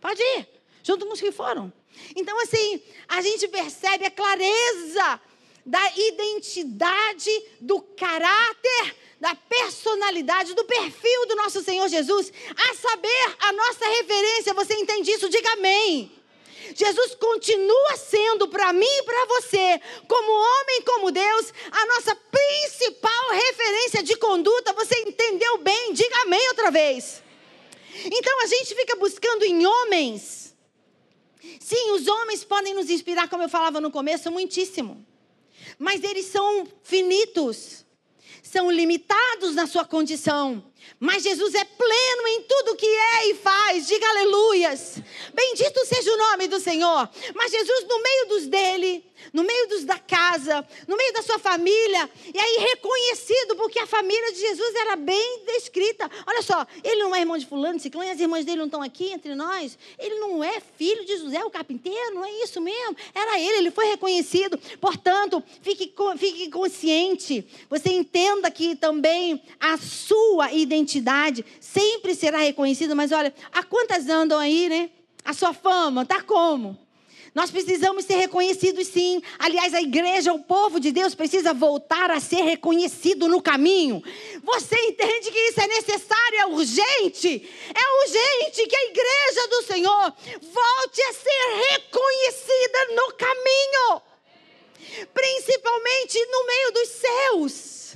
Pode 0.00 0.22
ir, 0.22 0.48
junto 0.82 1.04
com 1.04 1.12
os 1.12 1.20
que 1.20 1.30
foram. 1.30 1.70
Então, 2.16 2.40
assim, 2.40 2.80
a 3.06 3.20
gente 3.20 3.46
percebe 3.48 4.06
a 4.06 4.10
clareza 4.10 5.20
da 5.66 5.82
identidade, 5.98 7.30
do 7.60 7.82
caráter, 7.82 8.96
da 9.20 9.34
personalidade, 9.34 10.54
do 10.54 10.64
perfil 10.64 11.26
do 11.26 11.36
nosso 11.36 11.62
Senhor 11.62 11.86
Jesus. 11.90 12.32
A 12.56 12.74
saber, 12.74 13.36
a 13.40 13.52
nossa 13.52 13.86
referência, 13.98 14.54
você 14.54 14.72
entende 14.76 15.10
isso? 15.10 15.28
Diga 15.28 15.52
amém. 15.52 16.10
Jesus 16.74 17.14
continua 17.14 17.96
sendo 17.96 18.48
para 18.48 18.72
mim 18.72 18.86
e 18.86 19.02
para 19.02 19.26
você, 19.26 19.80
como 20.06 20.32
homem, 20.32 20.82
como 20.82 21.10
Deus, 21.10 21.52
a 21.70 21.86
nossa 21.86 22.14
principal 22.14 23.30
referência 23.30 24.02
de 24.02 24.16
conduta. 24.16 24.72
Você 24.72 24.98
entendeu 25.00 25.58
bem? 25.58 25.92
Diga 25.92 26.22
amém 26.22 26.48
outra 26.48 26.70
vez. 26.70 27.22
Então 28.04 28.42
a 28.42 28.46
gente 28.46 28.74
fica 28.74 28.96
buscando 28.96 29.44
em 29.44 29.66
homens. 29.66 30.54
Sim, 31.58 31.92
os 31.92 32.06
homens 32.06 32.44
podem 32.44 32.74
nos 32.74 32.90
inspirar, 32.90 33.28
como 33.28 33.42
eu 33.42 33.48
falava 33.48 33.80
no 33.80 33.90
começo, 33.90 34.30
muitíssimo. 34.30 35.06
Mas 35.78 36.02
eles 36.04 36.26
são 36.26 36.66
finitos, 36.82 37.84
são 38.42 38.70
limitados 38.70 39.54
na 39.54 39.66
sua 39.66 39.84
condição. 39.84 40.64
Mas 40.98 41.22
Jesus 41.22 41.54
é 41.54 41.64
pleno 41.64 42.28
em 42.28 42.42
tudo 42.42 42.76
que 42.76 42.86
é 42.86 43.30
e 43.30 43.34
faz. 43.34 43.86
Diga 43.86 44.08
aleluias. 44.08 44.96
Bendito 45.40 45.86
seja 45.86 46.12
o 46.12 46.18
nome 46.18 46.48
do 46.48 46.60
Senhor. 46.60 47.08
Mas 47.34 47.50
Jesus, 47.50 47.86
no 47.88 48.02
meio 48.02 48.26
dos 48.28 48.46
dele, 48.46 49.02
no 49.32 49.42
meio 49.42 49.68
dos 49.68 49.86
da 49.86 49.98
casa, 49.98 50.66
no 50.86 50.98
meio 50.98 51.14
da 51.14 51.22
sua 51.22 51.38
família, 51.38 52.10
e 52.32 52.38
aí 52.38 52.58
reconhecido, 52.68 53.56
porque 53.56 53.78
a 53.78 53.86
família 53.86 54.32
de 54.32 54.38
Jesus 54.38 54.74
era 54.74 54.96
bem 54.96 55.44
descrita. 55.46 56.10
Olha 56.26 56.42
só, 56.42 56.66
ele 56.84 57.02
não 57.02 57.14
é 57.14 57.20
irmão 57.20 57.38
de 57.38 57.46
fulano, 57.46 57.80
ciclano, 57.80 58.10
as 58.10 58.20
irmãs 58.20 58.44
dele 58.44 58.58
não 58.58 58.66
estão 58.66 58.82
aqui 58.82 59.12
entre 59.12 59.34
nós. 59.34 59.78
Ele 59.98 60.16
não 60.16 60.44
é 60.44 60.60
filho 60.60 61.06
de 61.06 61.16
José, 61.16 61.42
o 61.42 61.50
carpinteiro, 61.50 62.14
não 62.14 62.24
é 62.24 62.30
isso 62.42 62.60
mesmo. 62.60 62.94
Era 63.14 63.40
ele, 63.40 63.58
ele 63.60 63.70
foi 63.70 63.86
reconhecido. 63.86 64.58
Portanto, 64.78 65.42
fique, 65.62 65.90
fique 66.18 66.50
consciente. 66.50 67.48
Você 67.70 67.90
entenda 67.90 68.50
que 68.50 68.76
também 68.76 69.42
a 69.58 69.78
sua 69.78 70.52
identidade 70.52 71.46
sempre 71.58 72.14
será 72.14 72.40
reconhecida. 72.40 72.94
Mas 72.94 73.10
olha, 73.10 73.34
a 73.52 73.62
quantas 73.62 74.06
andam 74.06 74.38
aí, 74.38 74.68
né? 74.68 74.90
A 75.24 75.32
sua 75.32 75.52
fama, 75.52 76.04
tá 76.04 76.22
como? 76.22 76.78
Nós 77.34 77.50
precisamos 77.50 78.04
ser 78.04 78.16
reconhecidos 78.16 78.88
sim. 78.88 79.22
Aliás, 79.38 79.72
a 79.72 79.80
igreja, 79.80 80.32
o 80.32 80.42
povo 80.42 80.80
de 80.80 80.90
Deus 80.90 81.14
precisa 81.14 81.54
voltar 81.54 82.10
a 82.10 82.18
ser 82.18 82.42
reconhecido 82.42 83.28
no 83.28 83.40
caminho. 83.40 84.02
Você 84.42 84.76
entende 84.86 85.30
que 85.30 85.38
isso 85.38 85.60
é 85.60 85.66
necessário, 85.68 86.40
é 86.40 86.46
urgente? 86.46 87.48
É 87.72 88.04
urgente 88.04 88.66
que 88.66 88.76
a 88.76 88.84
igreja 88.86 89.48
do 89.48 89.62
Senhor 89.62 90.14
volte 90.42 91.02
a 91.02 91.12
ser 91.12 91.70
reconhecida 91.70 92.94
no 92.96 93.12
caminho. 93.14 94.02
Principalmente 95.14 96.26
no 96.26 96.46
meio 96.46 96.72
dos 96.72 96.88
céus. 96.88 97.89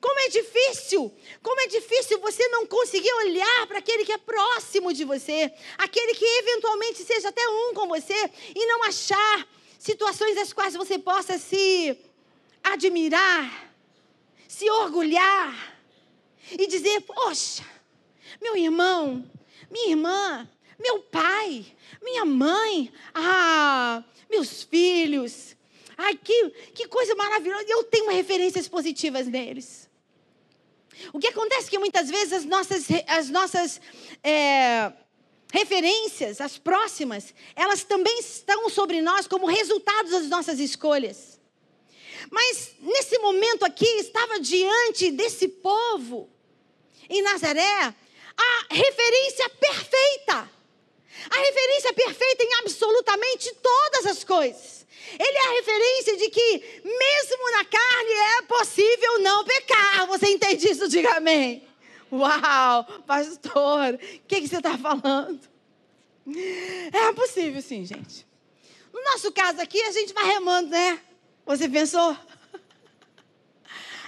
Como 0.00 0.18
é 0.20 0.28
difícil, 0.28 1.12
como 1.42 1.60
é 1.60 1.66
difícil 1.66 2.18
você 2.20 2.48
não 2.48 2.66
conseguir 2.66 3.12
olhar 3.12 3.66
para 3.66 3.78
aquele 3.78 4.04
que 4.04 4.12
é 4.12 4.18
próximo 4.18 4.94
de 4.94 5.04
você, 5.04 5.52
aquele 5.76 6.14
que 6.14 6.24
eventualmente 6.24 7.04
seja 7.04 7.28
até 7.28 7.46
um 7.46 7.74
com 7.74 7.86
você, 7.86 8.30
e 8.54 8.66
não 8.66 8.84
achar 8.84 9.46
situações 9.78 10.34
das 10.34 10.52
quais 10.54 10.74
você 10.74 10.98
possa 10.98 11.38
se 11.38 11.98
admirar, 12.62 13.74
se 14.48 14.70
orgulhar 14.70 15.76
e 16.50 16.66
dizer: 16.66 17.02
Poxa, 17.02 17.64
meu 18.40 18.56
irmão, 18.56 19.30
minha 19.70 19.90
irmã, 19.90 20.48
meu 20.78 21.00
pai, 21.00 21.66
minha 22.02 22.24
mãe, 22.24 22.90
ah, 23.14 24.02
meus 24.30 24.62
filhos. 24.62 25.54
Ai, 25.96 26.14
que, 26.16 26.48
que 26.74 26.88
coisa 26.88 27.14
maravilhosa. 27.14 27.66
Eu 27.68 27.84
tenho 27.84 28.10
referências 28.10 28.66
positivas 28.66 29.26
neles. 29.26 29.79
O 31.12 31.18
que 31.18 31.28
acontece 31.28 31.68
é 31.68 31.70
que 31.70 31.78
muitas 31.78 32.10
vezes 32.10 32.32
as 32.32 32.44
nossas, 32.44 32.86
as 33.06 33.30
nossas 33.30 33.80
é, 34.22 34.92
referências, 35.52 36.40
as 36.40 36.58
próximas, 36.58 37.34
elas 37.56 37.82
também 37.84 38.18
estão 38.20 38.68
sobre 38.68 39.00
nós 39.00 39.26
como 39.26 39.46
resultados 39.46 40.12
das 40.12 40.28
nossas 40.28 40.58
escolhas. 40.58 41.40
Mas 42.30 42.74
nesse 42.80 43.18
momento 43.18 43.64
aqui, 43.64 43.86
estava 43.98 44.38
diante 44.40 45.10
desse 45.10 45.48
povo, 45.48 46.28
em 47.08 47.22
Nazaré, 47.22 47.94
a 48.36 48.66
referência 48.70 49.48
perfeita. 49.48 50.59
A 51.28 51.38
referência 51.38 51.92
perfeita 51.92 52.44
em 52.44 52.54
absolutamente 52.60 53.54
todas 53.56 54.06
as 54.06 54.24
coisas. 54.24 54.86
Ele 55.18 55.38
é 55.38 55.46
a 55.46 55.52
referência 55.52 56.16
de 56.16 56.30
que, 56.30 56.82
mesmo 56.84 57.50
na 57.52 57.64
carne, 57.64 58.12
é 58.38 58.42
possível 58.42 59.18
não 59.20 59.44
pecar. 59.44 60.06
Você 60.06 60.28
entende 60.28 60.68
isso? 60.68 60.88
Diga 60.88 61.16
amém. 61.16 61.66
Uau, 62.12 62.84
pastor, 63.06 63.94
o 63.94 63.98
que, 64.26 64.40
que 64.40 64.48
você 64.48 64.56
está 64.56 64.76
falando? 64.76 65.40
É 66.92 67.12
possível, 67.12 67.60
sim, 67.62 67.84
gente. 67.84 68.26
No 68.92 69.02
nosso 69.02 69.30
caso 69.32 69.60
aqui, 69.60 69.80
a 69.82 69.92
gente 69.92 70.12
vai 70.12 70.24
remando, 70.24 70.70
né? 70.70 71.00
Você 71.46 71.68
pensou? 71.68 72.16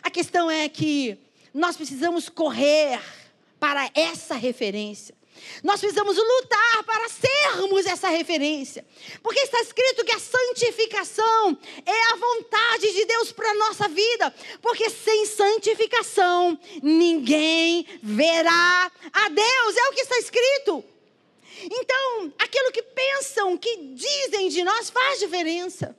A 0.03 0.11
questão 0.11 0.51
é 0.51 0.69
que 0.69 1.17
nós 1.55 1.77
precisamos 1.77 2.29
correr 2.29 3.01
para 3.59 3.91
essa 3.95 4.35
referência. 4.35 5.15
Nós 5.63 5.81
precisamos 5.81 6.17
lutar 6.17 6.85
para 6.85 7.09
sermos 7.09 7.87
essa 7.87 8.09
referência. 8.09 8.85
Porque 9.23 9.41
está 9.41 9.61
escrito 9.61 10.05
que 10.05 10.13
a 10.13 10.19
santificação 10.19 11.59
é 11.85 12.13
a 12.13 12.17
vontade 12.17 12.93
de 12.93 13.05
Deus 13.05 13.33
para 13.33 13.51
a 13.51 13.55
nossa 13.55 13.89
vida. 13.89 14.35
Porque 14.61 14.91
sem 14.91 15.27
santificação 15.27 16.59
ninguém 16.83 17.87
verá 18.03 18.91
a 19.13 19.29
Deus. 19.29 19.77
É 19.77 19.89
o 19.89 19.93
que 19.93 20.01
está 20.01 20.19
escrito. 20.19 20.85
Então, 21.65 22.33
aquilo 22.39 22.73
que 22.73 22.83
pensam, 22.83 23.57
que 23.57 23.77
dizem 23.95 24.49
de 24.49 24.65
nós 24.65 24.91
faz 24.91 25.21
diferença. 25.21 25.97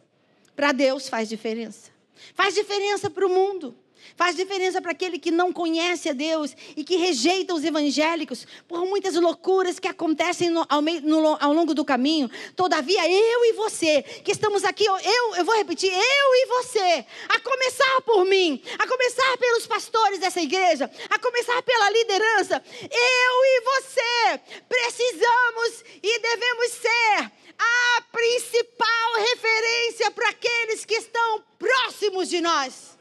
Para 0.56 0.72
Deus 0.72 1.08
faz 1.08 1.30
diferença. 1.30 1.92
Faz 2.36 2.54
diferença 2.54 3.10
para 3.10 3.26
o 3.26 3.30
mundo. 3.30 3.76
Faz 4.16 4.36
diferença 4.36 4.82
para 4.82 4.92
aquele 4.92 5.18
que 5.18 5.32
não 5.32 5.52
conhece 5.52 6.10
a 6.10 6.14
Deus 6.14 6.56
e 6.78 6.84
que 6.84 6.96
rejeita 6.98 7.54
os 7.54 7.64
evangélicos 7.64 8.46
por 8.68 8.86
muitas 8.86 9.16
loucuras 9.16 9.80
que 9.80 9.88
acontecem 9.88 10.50
no, 10.50 10.66
ao, 10.70 10.82
meio, 10.82 11.02
no, 11.02 11.38
ao, 11.40 11.52
longo 11.52 11.74
do 11.74 11.84
caminho. 11.84 12.30
Todavia, 12.56 13.10
eu 13.10 13.46
e 13.46 13.54
você, 13.54 14.04
que 14.04 14.32
estamos 14.32 14.64
aqui, 14.64 14.86
eu, 14.86 15.36
eu 15.36 15.46
vou 15.46 15.56
repetir, 15.56 15.92
eu 15.92 16.36
e 16.36 16.46
você, 16.46 17.06
a 17.30 17.40
começar 17.40 18.02
por 18.02 18.24
mim, 18.26 18.62
a 18.78 18.88
começar 18.88 19.38
pelos 19.38 19.66
pastores 19.66 20.20
dessa 20.20 20.42
igreja, 20.42 20.90
a 21.10 21.18
começar 21.18 21.62
pela 21.64 21.90
liderança, 21.90 22.64
eu 22.82 23.46
e 23.46 23.62
você 23.62 24.40
precisamos 24.70 25.84
e 26.04 26.20
devemos 26.20 26.72
ser 26.72 27.32
a 27.58 28.02
principal 28.12 29.14
referência 29.32 30.12
para 30.12 30.30
aqueles 30.30 30.86
que 30.86 30.96
estão 30.96 31.44
próximos 31.58 32.30
de 32.30 32.42
nós. 32.42 32.93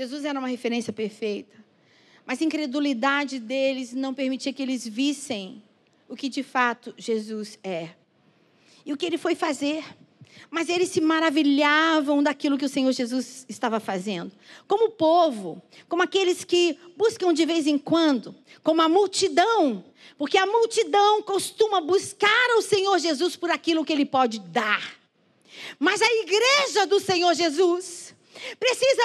Jesus 0.00 0.24
era 0.24 0.38
uma 0.38 0.48
referência 0.48 0.94
perfeita. 0.94 1.62
Mas 2.24 2.40
a 2.40 2.44
incredulidade 2.46 3.38
deles 3.38 3.92
não 3.92 4.14
permitia 4.14 4.50
que 4.50 4.62
eles 4.62 4.88
vissem 4.88 5.62
o 6.08 6.16
que 6.16 6.30
de 6.30 6.42
fato 6.42 6.94
Jesus 6.96 7.58
é. 7.62 7.90
E 8.86 8.94
o 8.94 8.96
que 8.96 9.04
ele 9.04 9.18
foi 9.18 9.34
fazer. 9.34 9.84
Mas 10.50 10.70
eles 10.70 10.88
se 10.88 11.02
maravilhavam 11.02 12.22
daquilo 12.22 12.56
que 12.56 12.64
o 12.64 12.68
Senhor 12.68 12.90
Jesus 12.92 13.44
estava 13.46 13.78
fazendo. 13.78 14.32
Como 14.66 14.88
povo, 14.88 15.60
como 15.86 16.02
aqueles 16.02 16.44
que 16.44 16.78
buscam 16.96 17.34
de 17.34 17.44
vez 17.44 17.66
em 17.66 17.76
quando, 17.76 18.34
como 18.62 18.80
a 18.80 18.88
multidão, 18.88 19.84
porque 20.16 20.38
a 20.38 20.46
multidão 20.46 21.20
costuma 21.20 21.78
buscar 21.78 22.56
o 22.56 22.62
Senhor 22.62 22.98
Jesus 22.98 23.36
por 23.36 23.50
aquilo 23.50 23.84
que 23.84 23.92
ele 23.92 24.06
pode 24.06 24.38
dar. 24.38 24.98
Mas 25.78 26.00
a 26.00 26.06
igreja 26.06 26.86
do 26.86 26.98
Senhor 26.98 27.34
Jesus, 27.34 28.09
precisa 28.58 29.02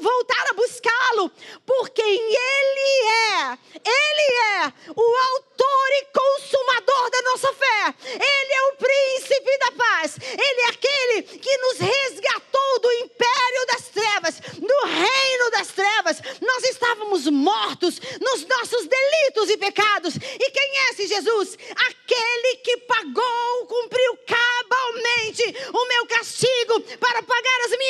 voltar 0.00 0.46
a 0.50 0.54
buscá-lo, 0.54 1.30
porque 1.66 2.02
Ele 2.02 3.08
é, 3.08 3.58
Ele 3.84 4.36
é 4.62 4.72
o 4.94 5.16
autor 5.32 5.88
e 5.92 6.06
consumador 6.12 7.10
da 7.10 7.22
nossa 7.22 7.52
fé, 7.54 7.94
Ele 8.04 8.52
é 8.52 8.62
o 8.62 8.76
príncipe 8.76 9.58
da 9.58 9.72
paz, 9.72 10.16
Ele 10.20 10.60
é 10.60 10.68
aquele 10.68 11.22
que 11.22 11.56
nos 11.58 11.78
resgatou 11.78 12.80
do 12.80 12.92
império 12.92 13.66
das 13.66 13.88
trevas, 13.88 14.40
do 14.58 14.86
reino 14.86 15.50
das 15.50 15.68
trevas. 15.68 16.18
Nós 16.40 16.64
estávamos 16.64 17.26
mortos 17.26 18.00
nos 18.20 18.46
nossos 18.46 18.86
delitos 18.86 19.50
e 19.50 19.56
pecados, 19.56 20.14
e 20.16 20.50
quem 20.50 20.78
é 20.78 20.90
esse 20.90 21.06
Jesus? 21.06 21.56
Aquele 21.70 22.56
que 22.56 22.76
pagou, 22.78 23.37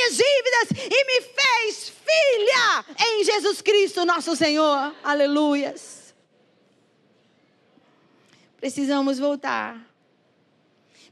minhas 0.09 0.17
dívidas 0.17 0.87
e 0.91 1.05
me 1.05 1.21
fez 1.23 1.89
filha 1.91 2.85
em 2.99 3.25
Jesus 3.25 3.61
Cristo, 3.61 4.05
nosso 4.05 4.35
Senhor. 4.35 4.95
Aleluias. 5.03 6.15
Precisamos 8.57 9.19
voltar. 9.19 9.87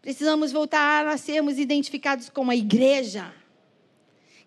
Precisamos 0.01 0.53
voltar 0.53 1.07
a 1.07 1.19
sermos 1.19 1.59
identificados 1.59 2.31
como 2.31 2.51
a 2.51 2.57
igreja 2.57 3.33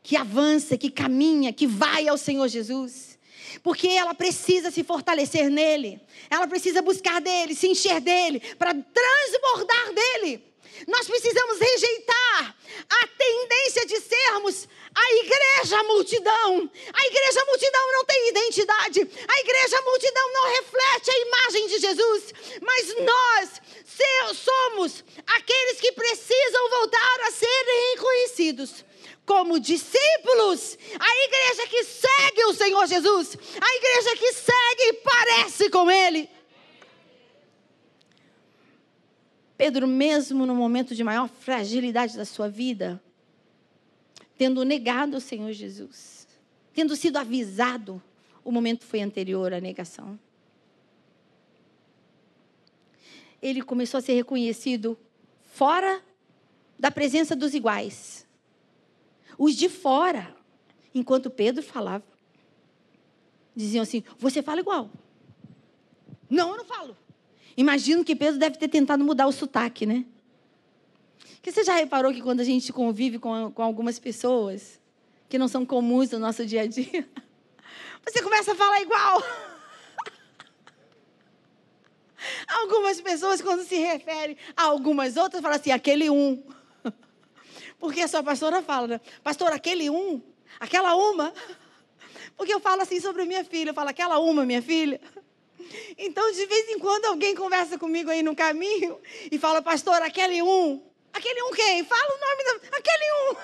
que 0.01 0.15
avança, 0.15 0.77
que 0.77 0.89
caminha, 0.89 1.53
que 1.53 1.67
vai 1.67 2.07
ao 2.07 2.17
Senhor 2.17 2.47
Jesus. 2.47 3.19
Porque 3.61 3.87
ela 3.87 4.13
precisa 4.13 4.71
se 4.71 4.83
fortalecer 4.83 5.49
nele, 5.49 5.99
ela 6.29 6.47
precisa 6.47 6.81
buscar 6.81 7.19
dele, 7.19 7.55
se 7.55 7.67
encher 7.67 7.99
dele, 7.99 8.39
para 8.57 8.73
transbordar 8.73 9.93
dele. 9.93 10.48
Nós 10.87 11.07
precisamos 11.07 11.59
rejeitar 11.59 12.55
a 12.89 13.07
tendência 13.07 13.85
de 13.85 13.99
sermos 13.99 14.67
a 14.95 15.13
igreja 15.13 15.83
multidão. 15.83 16.71
A 16.93 17.05
igreja 17.05 17.45
multidão 17.45 17.91
não 17.93 18.05
tem 18.05 18.29
identidade. 18.29 19.01
A 19.27 19.39
igreja 19.39 19.81
multidão 19.81 20.33
não 20.33 20.49
reflete 20.49 21.11
a 21.11 21.19
imagem 21.19 21.67
de 21.67 21.79
Jesus. 21.79 22.33
Mas 22.61 22.95
nós 22.99 23.61
somos 24.35 25.03
aqueles 25.27 25.79
que 25.79 25.91
precisam 25.91 26.69
voltar 26.69 27.21
a 27.27 27.31
serem 27.31 27.91
reconhecidos 27.91 28.85
como 29.25 29.59
discípulos. 29.59 30.77
A 30.99 31.17
igreja 31.25 31.67
que 31.67 31.83
segue 31.83 32.45
o 32.45 32.53
Senhor 32.53 32.87
Jesus. 32.87 33.37
A 33.59 33.75
igreja 33.75 34.15
que 34.15 34.33
segue 34.33 34.83
e 34.83 34.93
parece 34.93 35.69
com 35.69 35.89
Ele. 35.89 36.29
Pedro, 39.59 39.85
mesmo 39.85 40.45
no 40.45 40.55
momento 40.55 40.95
de 40.95 41.03
maior 41.03 41.27
fragilidade 41.27 42.15
da 42.15 42.23
sua 42.23 42.47
vida, 42.47 43.03
tendo 44.37 44.63
negado 44.63 45.17
o 45.17 45.19
Senhor 45.19 45.51
Jesus, 45.51 46.25
tendo 46.73 46.95
sido 46.95 47.17
avisado, 47.17 48.01
o 48.41 48.53
momento 48.53 48.85
foi 48.85 49.01
anterior 49.01 49.53
à 49.53 49.59
negação. 49.59 50.17
Ele 53.41 53.61
começou 53.61 53.97
a 53.97 54.01
ser 54.01 54.13
reconhecido 54.13 54.97
fora 55.43 56.01
da 56.79 56.89
presença 56.89 57.35
dos 57.35 57.53
iguais. 57.53 58.25
Os 59.37 59.55
de 59.55 59.67
fora, 59.67 60.37
enquanto 60.95 61.29
Pedro 61.29 61.61
falava, 61.61 62.05
diziam 63.53 63.83
assim: 63.83 64.05
Você 64.19 64.41
fala 64.41 64.61
igual. 64.61 64.89
Não, 66.29 66.51
eu 66.51 66.57
não 66.59 66.65
falo. 66.65 66.95
Imagino 67.59 68.05
que 68.05 68.15
Pedro 68.15 68.39
deve 68.39 68.57
ter 68.57 68.69
tentado 68.69 69.03
mudar 69.03 69.27
o 69.27 69.33
sotaque, 69.33 69.85
né? 69.85 70.05
Porque 71.35 71.51
você 71.51 71.61
já 71.61 71.75
reparou 71.75 72.13
que 72.13 72.21
quando 72.21 72.39
a 72.39 72.43
gente 72.45 72.71
convive 72.71 73.19
com, 73.19 73.51
com 73.51 73.61
algumas 73.61 73.99
pessoas 73.99 74.79
que 75.27 75.37
não 75.37 75.49
são 75.49 75.65
comuns 75.65 76.09
no 76.11 76.19
nosso 76.19 76.45
dia 76.45 76.61
a 76.61 76.65
dia, 76.65 77.05
você 78.07 78.21
começa 78.21 78.53
a 78.53 78.55
falar 78.55 78.79
igual. 78.79 79.21
Algumas 82.47 83.01
pessoas, 83.01 83.41
quando 83.41 83.65
se 83.65 83.75
refere 83.75 84.37
a 84.55 84.63
algumas 84.63 85.17
outras, 85.17 85.41
falam 85.41 85.57
assim, 85.57 85.71
aquele 85.71 86.09
um. 86.09 86.41
Porque 87.77 87.99
a 87.99 88.07
sua 88.07 88.23
pastora 88.23 88.61
fala, 88.61 88.87
né? 88.87 89.01
Pastor, 89.21 89.51
aquele 89.51 89.89
um, 89.89 90.21
aquela 90.61 90.95
uma. 90.95 91.33
Porque 92.37 92.53
eu 92.53 92.61
falo 92.61 92.83
assim 92.83 93.01
sobre 93.01 93.25
minha 93.25 93.43
filha, 93.43 93.71
eu 93.71 93.73
falo, 93.73 93.89
aquela 93.89 94.17
uma, 94.17 94.45
minha 94.45 94.61
filha. 94.61 95.01
Então, 95.97 96.31
de 96.31 96.45
vez 96.45 96.69
em 96.69 96.79
quando, 96.79 97.05
alguém 97.05 97.35
conversa 97.35 97.77
comigo 97.77 98.09
aí 98.09 98.23
no 98.23 98.35
caminho 98.35 98.99
e 99.31 99.37
fala, 99.37 99.61
pastor, 99.61 100.01
aquele 100.01 100.41
um. 100.41 100.83
Aquele 101.11 101.41
um 101.43 101.51
quem? 101.51 101.83
Fala 101.83 102.15
o 102.15 102.19
nome 102.19 102.43
do. 102.43 102.75
Aquele 102.75 103.13
um. 103.13 103.35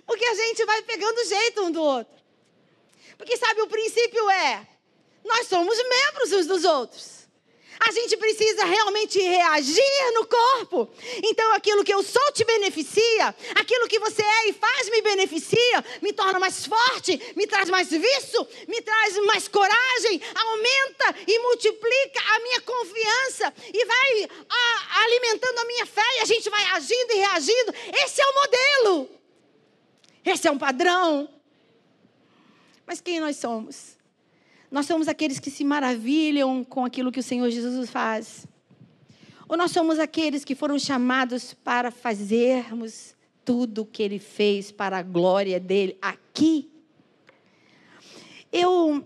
Porque 0.06 0.24
a 0.24 0.34
gente 0.34 0.64
vai 0.64 0.82
pegando 0.82 1.24
jeito 1.24 1.62
um 1.62 1.70
do 1.70 1.82
outro. 1.82 2.20
Porque 3.16 3.36
sabe, 3.36 3.60
o 3.60 3.66
princípio 3.66 4.30
é: 4.30 4.66
nós 5.24 5.46
somos 5.46 5.76
membros 5.76 6.32
uns 6.32 6.46
dos 6.46 6.64
outros. 6.64 7.19
A 7.80 7.92
gente 7.92 8.16
precisa 8.16 8.64
realmente 8.64 9.18
reagir 9.18 10.12
no 10.12 10.26
corpo. 10.26 10.88
Então, 11.24 11.52
aquilo 11.54 11.82
que 11.82 11.92
eu 11.92 12.02
sou 12.02 12.32
te 12.32 12.44
beneficia, 12.44 13.34
aquilo 13.54 13.88
que 13.88 13.98
você 13.98 14.22
é 14.22 14.48
e 14.48 14.52
faz 14.52 14.90
me 14.90 15.00
beneficia, 15.00 15.84
me 16.02 16.12
torna 16.12 16.38
mais 16.38 16.66
forte, 16.66 17.18
me 17.34 17.46
traz 17.46 17.70
mais 17.70 17.90
vício, 17.90 18.46
me 18.68 18.82
traz 18.82 19.16
mais 19.24 19.48
coragem, 19.48 20.20
aumenta 20.34 21.14
e 21.26 21.38
multiplica 21.38 22.20
a 22.34 22.40
minha 22.40 22.60
confiança 22.60 23.54
e 23.72 23.84
vai 23.84 24.28
a, 24.48 25.02
alimentando 25.02 25.58
a 25.58 25.64
minha 25.64 25.86
fé 25.86 26.16
e 26.16 26.20
a 26.20 26.24
gente 26.26 26.50
vai 26.50 26.64
agindo 26.72 27.12
e 27.12 27.16
reagindo. 27.16 27.74
Esse 28.04 28.20
é 28.20 28.26
o 28.26 28.34
modelo. 28.34 29.10
Esse 30.24 30.48
é 30.48 30.50
um 30.50 30.58
padrão. 30.58 31.28
Mas 32.86 33.00
quem 33.00 33.20
nós 33.20 33.36
somos? 33.36 33.99
Nós 34.70 34.86
somos 34.86 35.08
aqueles 35.08 35.38
que 35.40 35.50
se 35.50 35.64
maravilham 35.64 36.62
com 36.62 36.84
aquilo 36.84 37.10
que 37.10 37.20
o 37.20 37.22
Senhor 37.22 37.50
Jesus 37.50 37.90
faz. 37.90 38.46
Ou 39.48 39.56
nós 39.56 39.72
somos 39.72 39.98
aqueles 39.98 40.44
que 40.44 40.54
foram 40.54 40.78
chamados 40.78 41.54
para 41.54 41.90
fazermos 41.90 43.16
tudo 43.44 43.82
o 43.82 43.86
que 43.86 44.00
ele 44.02 44.20
fez 44.20 44.70
para 44.70 44.98
a 44.98 45.02
glória 45.02 45.58
dele 45.58 45.98
aqui? 46.00 46.70
Eu 48.52 49.04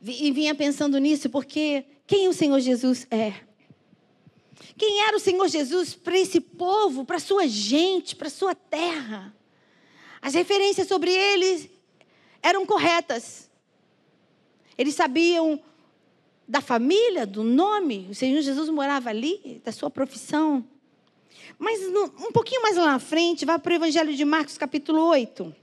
vinha 0.00 0.54
pensando 0.54 0.98
nisso 0.98 1.30
porque 1.30 1.84
quem 2.06 2.26
o 2.26 2.32
Senhor 2.32 2.58
Jesus 2.58 3.06
é? 3.08 3.34
Quem 4.76 5.00
era 5.02 5.16
o 5.16 5.20
Senhor 5.20 5.46
Jesus 5.48 5.94
para 5.94 6.18
esse 6.18 6.40
povo, 6.40 7.04
para 7.04 7.20
sua 7.20 7.46
gente, 7.46 8.16
para 8.16 8.28
sua 8.28 8.54
terra? 8.54 9.32
As 10.20 10.34
referências 10.34 10.88
sobre 10.88 11.12
ele 11.12 11.70
eram 12.42 12.66
corretas. 12.66 13.48
Eles 14.78 14.94
sabiam 14.94 15.60
da 16.46 16.60
família, 16.60 17.26
do 17.26 17.42
nome. 17.42 18.06
O 18.10 18.14
Senhor 18.14 18.40
Jesus 18.40 18.68
morava 18.68 19.10
ali, 19.10 19.60
da 19.64 19.72
sua 19.72 19.90
profissão. 19.90 20.64
Mas 21.58 21.80
um 21.82 22.32
pouquinho 22.32 22.62
mais 22.62 22.76
lá 22.76 22.86
na 22.86 22.98
frente, 22.98 23.44
vai 23.44 23.58
para 23.58 23.72
o 23.72 23.76
Evangelho 23.76 24.14
de 24.14 24.24
Marcos, 24.24 24.58
capítulo 24.58 25.00
8. 25.02 25.54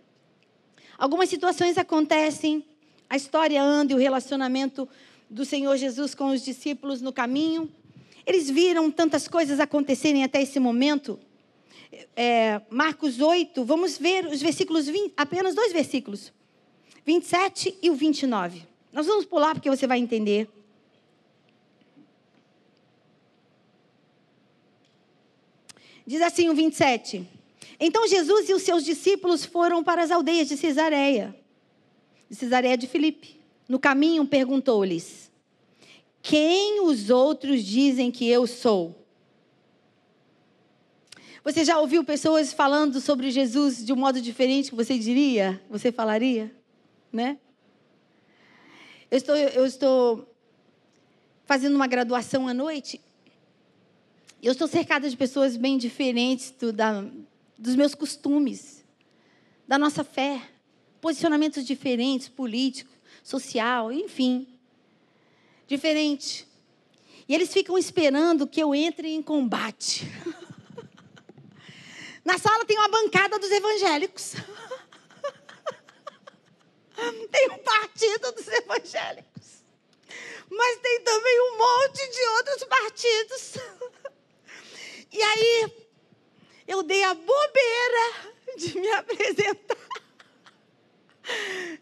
Algumas 0.98 1.30
situações 1.30 1.78
acontecem, 1.78 2.66
a 3.10 3.16
história 3.16 3.62
anda 3.62 3.94
e 3.94 3.96
o 3.96 4.00
relacionamento 4.00 4.88
do 5.30 5.46
Senhor 5.46 5.76
Jesus 5.78 6.16
com 6.16 6.30
os 6.30 6.44
discípulos 6.44 7.02
no 7.02 7.14
caminho. 7.14 7.70
Eles 8.26 8.50
viram 8.50 8.90
tantas 8.90 9.28
coisas 9.28 9.60
acontecerem 9.60 10.24
até 10.24 10.42
esse 10.42 10.60
momento. 10.60 11.20
É, 12.16 12.62
Marcos 12.70 13.20
8, 13.20 13.64
vamos 13.64 13.98
ver 13.98 14.26
os 14.26 14.42
versículos 14.42 14.88
20, 14.88 15.14
apenas 15.16 15.54
dois 15.54 15.72
versículos, 15.72 16.34
27 17.06 17.78
e 17.82 17.90
o 17.90 17.96
29. 17.96 18.73
Nós 18.94 19.08
vamos 19.08 19.26
pular 19.26 19.56
porque 19.56 19.72
você 19.72 19.88
vai 19.88 19.98
entender. 19.98 20.48
Diz 26.06 26.22
assim 26.22 26.48
o 26.48 26.54
27. 26.54 27.28
Então 27.80 28.08
Jesus 28.08 28.50
e 28.50 28.54
os 28.54 28.62
seus 28.62 28.86
discípulos 28.86 29.44
foram 29.44 29.84
para 29.84 30.04
as 30.04 30.12
aldeias 30.12 30.48
de 30.48 30.56
Cesareia, 30.56 31.36
de 32.30 32.36
Cesareia 32.36 32.78
de 32.78 32.88
Filipe. 32.88 33.42
No 33.68 33.80
caminho 33.80 34.26
perguntou-lhes: 34.28 35.32
Quem 36.22 36.82
os 36.82 37.10
outros 37.10 37.64
dizem 37.64 38.12
que 38.12 38.30
eu 38.30 38.46
sou? 38.46 39.04
Você 41.44 41.66
já 41.66 41.80
ouviu 41.80 42.04
pessoas 42.04 42.54
falando 42.54 43.02
sobre 43.02 43.32
Jesus 43.32 43.84
de 43.84 43.92
um 43.92 43.98
modo 43.98 44.22
diferente 44.22 44.70
que 44.70 44.76
você 44.76 44.98
diria? 45.00 45.62
Você 45.70 45.92
falaria? 45.92 46.56
Né? 47.12 47.38
Eu 49.14 49.18
estou, 49.18 49.36
eu 49.36 49.64
estou 49.64 50.36
fazendo 51.46 51.76
uma 51.76 51.86
graduação 51.86 52.48
à 52.48 52.54
noite. 52.54 53.00
Eu 54.42 54.54
estou 54.54 54.68
cercada 54.68 55.08
de 55.08 55.16
pessoas 55.16 55.56
bem 55.56 55.78
diferentes 55.78 56.50
do, 56.50 56.74
da, 56.74 57.06
dos 57.56 57.76
meus 57.76 57.94
costumes, 57.94 58.84
da 59.68 59.78
nossa 59.78 60.04
fé, 60.04 60.42
posicionamentos 61.00 61.64
diferentes, 61.64 62.28
político, 62.28 62.90
social, 63.24 63.92
enfim. 63.92 64.48
Diferente. 65.68 66.48
E 67.30 67.36
eles 67.36 67.54
ficam 67.54 67.78
esperando 67.78 68.48
que 68.48 68.64
eu 68.64 68.74
entre 68.74 69.14
em 69.14 69.22
combate. 69.22 70.12
Na 72.26 72.40
sala 72.40 72.66
tem 72.66 72.80
uma 72.80 72.90
bancada 72.90 73.38
dos 73.38 73.52
evangélicos. 73.52 74.34
tem 77.32 77.50
um 77.52 77.58
partido 77.60 78.32
dos 78.32 78.48
evangélicos. 78.48 79.64
Mas 80.50 80.78
tem 80.80 81.02
também 81.02 81.42
um 81.42 81.58
monte 81.58 82.10
de 82.10 82.22
outros 82.38 82.64
partidos. 82.66 83.54
E 85.12 85.22
aí, 85.22 85.72
eu 86.68 86.82
dei 86.82 87.04
a 87.04 87.14
bobeira 87.14 88.34
de 88.58 88.80
me 88.80 88.90
apresentar. 88.94 89.78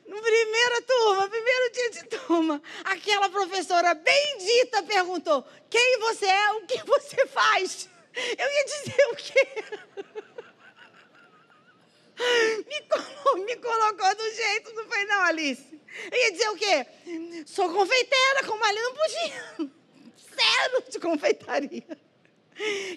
No 0.06 0.22
primeira 0.22 0.82
turma, 0.84 1.30
primeiro 1.30 1.72
dia 1.72 1.90
de 1.92 2.04
turma, 2.04 2.62
aquela 2.84 3.30
professora 3.30 3.94
bendita 3.94 4.84
perguntou: 4.84 5.46
quem 5.70 6.00
você 6.00 6.26
é, 6.26 6.52
o 6.52 6.68
que 6.68 6.84
você 6.86 7.26
faz? 7.28 7.90
Eu 8.38 8.52
ia 8.52 8.66
dizer 8.66 9.06
o 9.12 9.16
quê? 9.16 9.48
Me, 13.52 13.58
colocou, 13.58 14.16
do 14.16 14.34
jeito, 14.34 14.74
não 14.74 14.86
foi 14.86 15.04
não, 15.06 15.24
Alice? 15.24 15.80
Eu 16.10 16.18
ia 16.18 16.32
dizer 16.32 16.50
o 16.50 16.56
quê? 16.56 16.86
Sou 17.46 17.70
confeiteira, 17.70 18.46
como 18.46 18.64
ali 18.64 18.80
não. 18.80 19.72
Zero 20.34 20.84
de 20.90 21.00
confeitaria. 21.00 22.00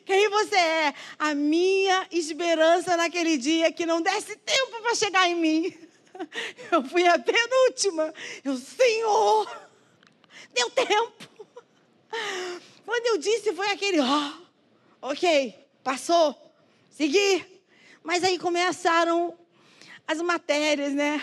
Quem 0.07 0.29
você 0.29 0.57
é? 0.57 0.95
A 1.19 1.35
minha 1.35 2.07
esperança 2.13 2.97
naquele 2.97 3.37
dia 3.37 3.73
que 3.73 3.85
não 3.85 4.01
desse 4.01 4.37
tempo 4.37 4.81
para 4.81 4.95
chegar 4.95 5.29
em 5.29 5.35
mim. 5.35 5.79
Eu 6.71 6.85
fui 6.85 7.05
a 7.09 7.19
penúltima. 7.19 8.15
Eu, 8.45 8.57
Senhor, 8.57 9.69
deu 10.53 10.71
tempo. 10.71 11.29
Quando 12.87 13.07
eu 13.07 13.19
disse, 13.19 13.53
foi 13.53 13.69
aquele, 13.71 13.99
ó, 13.99 14.33
oh, 15.03 15.09
ok, 15.09 15.53
passou, 15.83 16.37
segui. 16.91 17.45
Mas 18.05 18.23
aí 18.23 18.39
começaram 18.39 19.37
as 20.07 20.21
matérias, 20.21 20.93
né? 20.93 21.23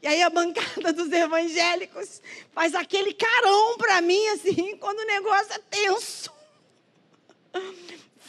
E 0.00 0.06
aí 0.06 0.22
a 0.22 0.30
bancada 0.30 0.92
dos 0.92 1.10
evangélicos 1.10 2.22
faz 2.52 2.74
aquele 2.74 3.12
carão 3.12 3.76
para 3.76 4.00
mim, 4.00 4.28
assim, 4.28 4.76
quando 4.76 5.00
o 5.00 5.06
negócio 5.06 5.52
é 5.52 5.58
tenso. 5.58 6.32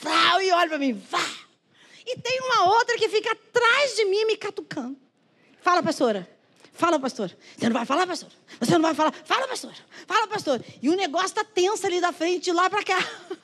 Vá, 0.01 0.43
e 0.43 0.51
olha 0.51 0.69
para 0.69 0.79
mim, 0.79 0.93
vá. 0.93 1.23
E 2.05 2.17
tem 2.17 2.39
uma 2.41 2.75
outra 2.75 2.97
que 2.97 3.07
fica 3.07 3.31
atrás 3.31 3.95
de 3.95 4.05
mim 4.05 4.25
me 4.25 4.35
catucando. 4.35 4.97
Fala, 5.61 5.83
pastora. 5.83 6.27
Fala, 6.73 6.99
pastor. 6.99 7.35
Você 7.57 7.67
não 7.67 7.73
vai 7.73 7.85
falar, 7.85 8.07
pastor? 8.07 8.29
Você 8.59 8.71
não 8.71 8.81
vai 8.81 8.95
falar? 8.95 9.11
Fala, 9.11 9.47
pastor. 9.47 9.73
Fala, 10.07 10.27
pastor. 10.27 10.63
E 10.81 10.89
o 10.89 10.95
negócio 10.95 11.27
está 11.27 11.43
tenso 11.43 11.85
ali 11.85 11.99
da 11.99 12.11
frente, 12.11 12.51
lá 12.51 12.69
para 12.69 12.83
cá. 12.83 12.97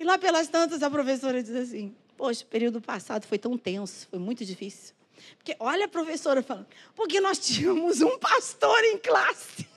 E 0.00 0.04
lá 0.04 0.16
pelas 0.16 0.48
tantas, 0.48 0.82
a 0.82 0.88
professora 0.88 1.42
diz 1.42 1.54
assim: 1.54 1.94
Poxa, 2.18 2.42
o 2.42 2.48
período 2.48 2.80
passado 2.80 3.28
foi 3.28 3.38
tão 3.38 3.56
tenso, 3.56 4.08
foi 4.10 4.18
muito 4.18 4.44
difícil. 4.44 4.92
Porque 5.36 5.54
olha 5.60 5.84
a 5.84 5.88
professora 5.88 6.42
falando, 6.42 6.66
porque 6.96 7.20
nós 7.20 7.38
tínhamos 7.38 8.00
um 8.00 8.18
pastor 8.18 8.84
em 8.84 8.98
classe. 8.98 9.68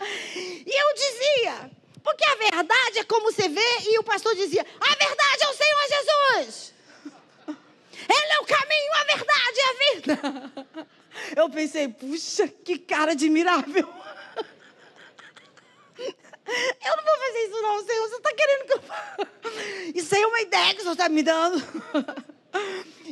E 0.00 0.82
eu 0.82 0.94
dizia, 0.94 1.70
porque 2.02 2.24
a 2.24 2.34
verdade 2.36 3.00
é 3.00 3.04
como 3.04 3.30
você 3.30 3.48
vê, 3.50 3.60
e 3.84 3.98
o 3.98 4.02
pastor 4.02 4.34
dizia: 4.34 4.66
a 4.80 4.94
verdade 4.94 5.42
é 5.42 5.48
o 5.48 5.54
Senhor 5.54 5.88
Jesus. 5.88 6.74
Ele 7.46 8.32
é 8.32 8.38
o 8.40 8.46
caminho, 8.46 8.92
a 8.94 9.04
verdade 9.04 9.56
e 9.56 9.62
a 9.62 9.74
vida. 9.92 10.92
Eu 11.36 11.50
pensei, 11.50 11.86
puxa, 11.86 12.48
que 12.48 12.78
cara 12.78 13.12
admirável. 13.12 13.86
Eu 16.46 16.96
não 16.96 17.04
vou 17.04 17.16
fazer 17.18 17.38
isso 17.44 17.62
não, 17.62 17.84
Senhor. 17.84 18.08
Você 18.08 18.16
está 18.16 18.34
querendo 18.34 18.66
que 18.66 18.72
eu 18.72 18.82
faça? 18.82 19.28
Isso 19.94 20.14
aí 20.14 20.22
é 20.22 20.26
uma 20.26 20.40
ideia 20.40 20.74
que 20.74 20.80
o 20.80 20.82
Senhor 20.82 20.92
está 20.92 21.08
me 21.08 21.22
dando. 21.22 21.62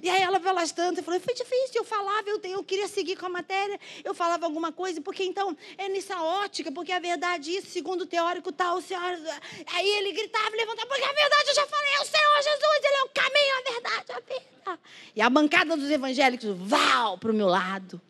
E 0.02 0.08
aí 0.08 0.22
ela 0.22 0.38
pelas 0.38 0.72
tantas 0.72 1.04
falou, 1.04 1.20
foi 1.20 1.34
difícil, 1.34 1.76
eu 1.76 1.84
falava, 1.84 2.28
eu, 2.28 2.40
eu 2.42 2.64
queria 2.64 2.88
seguir 2.88 3.16
com 3.16 3.26
a 3.26 3.28
matéria, 3.28 3.78
eu 4.04 4.14
falava 4.14 4.46
alguma 4.46 4.72
coisa, 4.72 5.00
porque 5.00 5.24
então 5.24 5.56
é 5.76 5.88
nessa 5.88 6.20
ótica, 6.22 6.70
porque 6.70 6.92
a 6.92 6.98
verdade 6.98 7.50
isso, 7.50 7.68
segundo 7.68 8.02
o 8.02 8.06
teórico 8.06 8.52
tal, 8.52 8.80
Senhor... 8.80 9.02
Aí 9.02 9.88
ele 9.88 10.12
gritava, 10.12 10.50
levantava, 10.56 10.88
porque 10.88 11.04
a 11.04 11.12
verdade 11.12 11.48
eu 11.48 11.54
já 11.54 11.66
falei, 11.66 11.90
é 11.92 12.00
o 12.00 12.04
Senhor 12.04 12.42
Jesus, 12.42 12.84
Ele 12.84 12.94
é 12.94 13.02
o 13.02 13.08
caminho, 13.08 13.58
a 13.58 13.72
verdade, 13.72 14.12
a 14.12 14.20
vida. 14.20 14.80
E 15.16 15.22
a 15.22 15.30
bancada 15.30 15.76
dos 15.76 15.90
evangélicos, 15.90 16.48
val, 16.56 17.18
para 17.18 17.30
o 17.30 17.34
meu 17.34 17.46
lado. 17.46 18.00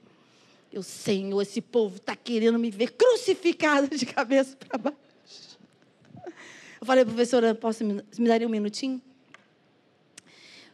Eu, 0.72 0.82
Senhor, 0.82 1.40
esse 1.42 1.60
povo 1.60 1.96
está 1.96 2.14
querendo 2.14 2.58
me 2.58 2.70
ver 2.70 2.92
crucificada 2.92 3.88
de 3.88 4.06
cabeça 4.06 4.56
para 4.56 4.78
baixo. 4.78 5.09
Eu 6.80 6.86
falei, 6.86 7.04
professora, 7.04 7.54
posso 7.54 7.84
me, 7.84 8.02
me 8.18 8.28
daria 8.28 8.46
um 8.46 8.50
minutinho? 8.50 9.02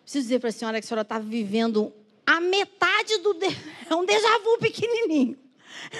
Preciso 0.02 0.24
dizer 0.24 0.38
para 0.38 0.50
a 0.50 0.52
senhora 0.52 0.80
que 0.80 0.84
a 0.84 0.88
senhora 0.88 1.02
está 1.02 1.18
vivendo 1.18 1.92
a 2.24 2.40
metade 2.40 3.18
do. 3.18 3.34
De... 3.34 3.46
É 3.90 3.94
um 3.94 4.04
déjà 4.04 4.38
vu 4.38 4.58
pequenininho. 4.58 5.36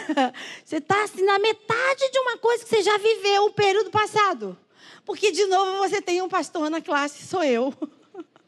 Você 0.64 0.77
está 0.77 1.05
assim, 1.05 1.23
na 1.25 1.38
metade 1.38 2.11
de 2.11 2.19
uma 2.19 2.37
coisa 2.38 2.64
que 2.64 2.71
você 2.71 2.83
já 2.83 2.97
viveu 2.99 3.45
o 3.45 3.53
período 3.53 3.90
passado. 3.90 4.57
Porque, 5.05 5.31
de 5.31 5.45
novo, 5.47 5.79
você 5.79 6.03
tem 6.03 6.21
um 6.21 6.29
pastor 6.29 6.69
na 6.69 6.81
classe, 6.81 7.25
sou 7.25 7.45
eu. 7.45 7.73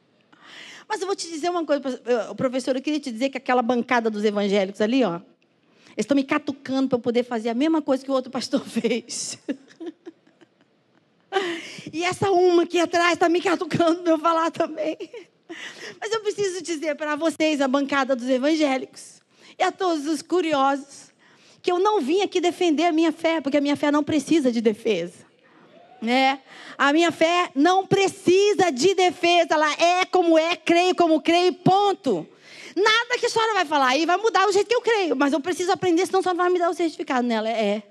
Mas 0.89 1.01
eu 1.01 1.07
vou 1.07 1.15
te 1.15 1.29
dizer 1.29 1.51
uma 1.51 1.65
coisa, 1.65 1.83
professor, 2.37 2.75
eu 2.75 2.83
queria 2.83 2.99
te 2.99 3.13
dizer 3.13 3.29
que 3.29 3.37
aquela 3.37 3.63
bancada 3.63 4.11
dos 4.11 4.25
evangélicos 4.25 4.81
ali, 4.81 5.05
ó, 5.05 5.17
eles 5.17 5.99
estão 5.99 6.17
me 6.17 6.25
catucando 6.25 6.89
para 6.89 6.97
eu 6.97 7.03
poder 7.03 7.23
fazer 7.23 7.51
a 7.51 7.55
mesma 7.55 7.83
coisa 7.83 8.05
que 8.05 8.11
o 8.11 8.15
outro 8.15 8.31
pastor 8.31 8.65
fez. 8.67 9.39
E 11.93 12.05
essa 12.05 12.31
uma 12.31 12.63
aqui 12.63 12.79
atrás 12.81 13.15
está 13.15 13.29
me 13.29 13.41
catucando 13.41 14.03
para 14.03 14.13
eu 14.13 14.19
falar 14.19 14.51
também. 14.51 14.97
Mas 16.01 16.13
eu 16.13 16.21
preciso 16.21 16.63
dizer 16.63 16.95
para 16.95 17.17
vocês, 17.17 17.61
a 17.61 17.69
bancada 17.69 18.15
dos 18.15 18.29
evangélicos, 18.29 19.21
e 19.59 19.63
a 19.63 19.73
todos 19.73 20.07
os 20.07 20.23
curiosos, 20.23 21.09
que 21.63 21.73
eu 21.73 21.79
não 21.79 22.01
vim 22.01 22.23
aqui 22.23 22.41
defender 22.41 22.85
a 22.85 22.93
minha 22.93 23.13
fé, 23.13 23.41
porque 23.41 23.57
a 23.57 23.61
minha 23.61 23.77
fé 23.77 23.91
não 23.91 24.05
precisa 24.05 24.53
de 24.53 24.61
defesa. 24.61 25.27
Né? 26.01 26.41
A 26.77 26.93
minha 26.93 27.11
fé 27.11 27.51
não 27.55 27.85
precisa 27.87 28.71
de 28.71 28.95
defesa, 28.95 29.55
ela 29.55 29.73
é 29.73 30.05
como 30.05 30.39
é, 30.39 30.55
creio 30.55 30.95
como 30.95 31.21
creio, 31.21 31.53
ponto. 31.55 32.27
Nada 32.77 33.19
que 33.19 33.27
a 33.27 33.29
senhora 33.29 33.55
vai 33.55 33.65
falar 33.65 33.89
aí 33.89 34.07
vai 34.07 34.17
mudar 34.17 34.47
o 34.47 34.53
jeito 34.53 34.69
que 34.69 34.75
eu 34.75 34.81
creio, 34.81 35.17
mas 35.17 35.33
eu 35.33 35.41
preciso 35.41 35.73
aprender, 35.73 36.07
senão 36.07 36.21
a 36.21 36.23
senhora 36.23 36.39
vai 36.39 36.51
me 36.51 36.59
dar 36.59 36.71
o 36.71 36.75
certificado 36.75 37.27
nela. 37.27 37.49
É. 37.49 37.83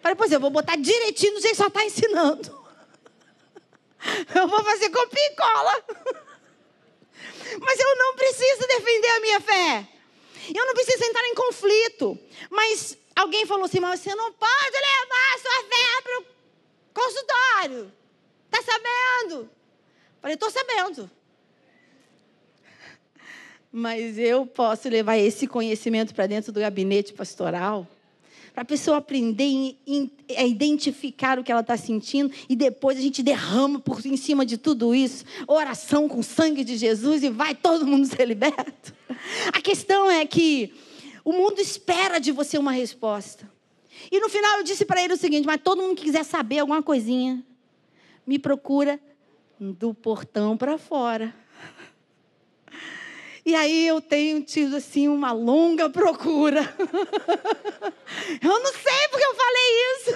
Falei, 0.00 0.14
pois 0.14 0.30
eu 0.30 0.38
vou 0.38 0.50
botar 0.50 0.76
direitinho 0.76 1.34
do 1.34 1.40
jeito 1.40 1.56
que 1.56 1.62
a 1.62 1.68
senhora 1.68 1.72
está 1.72 1.84
ensinando. 1.84 2.59
Eu 4.34 4.48
vou 4.48 4.64
fazer 4.64 4.90
copia 4.90 5.26
e 5.26 5.36
cola. 5.36 5.84
Mas 7.60 7.80
eu 7.80 7.96
não 7.96 8.14
preciso 8.14 8.66
defender 8.68 9.08
a 9.08 9.20
minha 9.20 9.40
fé. 9.40 9.88
Eu 10.54 10.66
não 10.66 10.72
preciso 10.72 11.04
entrar 11.04 11.26
em 11.26 11.34
conflito. 11.34 12.18
Mas 12.48 12.96
alguém 13.14 13.44
falou 13.44 13.64
assim: 13.64 13.80
mas 13.80 14.00
você 14.00 14.14
não 14.14 14.32
pode 14.32 14.72
levar 14.72 15.38
sua 15.40 15.64
fé 15.64 16.02
para 16.02 16.20
o 16.20 16.24
consultório. 16.94 17.92
Está 18.46 18.62
sabendo? 18.62 19.50
Falei, 20.20 20.34
estou 20.34 20.50
sabendo. 20.50 21.10
Mas 23.72 24.18
eu 24.18 24.46
posso 24.46 24.88
levar 24.88 25.16
esse 25.16 25.46
conhecimento 25.46 26.14
para 26.14 26.26
dentro 26.26 26.52
do 26.52 26.60
gabinete 26.60 27.12
pastoral 27.12 27.86
para 28.60 28.64
a 28.64 28.66
pessoa 28.66 28.98
aprender 28.98 29.74
a 30.36 30.44
identificar 30.44 31.38
o 31.38 31.44
que 31.44 31.50
ela 31.50 31.62
está 31.62 31.78
sentindo 31.78 32.30
e 32.46 32.54
depois 32.54 32.98
a 32.98 33.00
gente 33.00 33.22
derrama 33.22 33.80
por 33.80 34.04
em 34.04 34.18
cima 34.18 34.44
de 34.44 34.58
tudo 34.58 34.94
isso 34.94 35.24
oração 35.46 36.06
com 36.06 36.22
sangue 36.22 36.62
de 36.62 36.76
Jesus 36.76 37.22
e 37.22 37.30
vai 37.30 37.54
todo 37.54 37.86
mundo 37.86 38.06
ser 38.06 38.26
liberto. 38.26 38.94
A 39.50 39.62
questão 39.62 40.10
é 40.10 40.26
que 40.26 40.74
o 41.24 41.32
mundo 41.32 41.58
espera 41.58 42.18
de 42.18 42.32
você 42.32 42.58
uma 42.58 42.72
resposta. 42.72 43.50
E 44.12 44.20
no 44.20 44.28
final 44.28 44.58
eu 44.58 44.62
disse 44.62 44.84
para 44.84 45.02
ele 45.02 45.14
o 45.14 45.16
seguinte: 45.16 45.46
mas 45.46 45.60
todo 45.62 45.80
mundo 45.80 45.96
que 45.96 46.04
quiser 46.04 46.24
saber 46.24 46.58
alguma 46.58 46.82
coisinha, 46.82 47.42
me 48.26 48.38
procura 48.38 49.00
do 49.58 49.94
portão 49.94 50.54
para 50.54 50.76
fora. 50.76 51.34
E 53.50 53.54
aí 53.56 53.88
eu 53.88 54.00
tenho 54.00 54.40
tido 54.44 54.76
assim 54.76 55.08
uma 55.08 55.32
longa 55.32 55.90
procura. 55.90 56.60
eu 58.40 58.60
não 58.60 58.72
sei 58.72 59.08
porque 59.10 59.26
eu 59.26 59.34
falei 59.34 59.96
isso. 59.96 60.10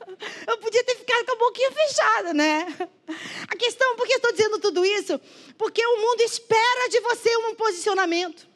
eu 0.48 0.56
podia 0.56 0.82
ter 0.84 0.96
ficado 0.96 1.26
com 1.26 1.32
a 1.32 1.36
boquinha 1.36 1.70
fechada, 1.72 2.32
né? 2.32 2.88
A 3.48 3.54
questão, 3.54 3.96
por 3.96 4.06
que 4.06 4.14
estou 4.14 4.32
dizendo 4.32 4.58
tudo 4.60 4.82
isso? 4.82 5.20
Porque 5.58 5.84
o 5.84 5.96
mundo 5.98 6.22
espera 6.22 6.88
de 6.88 7.00
você 7.00 7.36
um 7.36 7.54
posicionamento. 7.54 8.48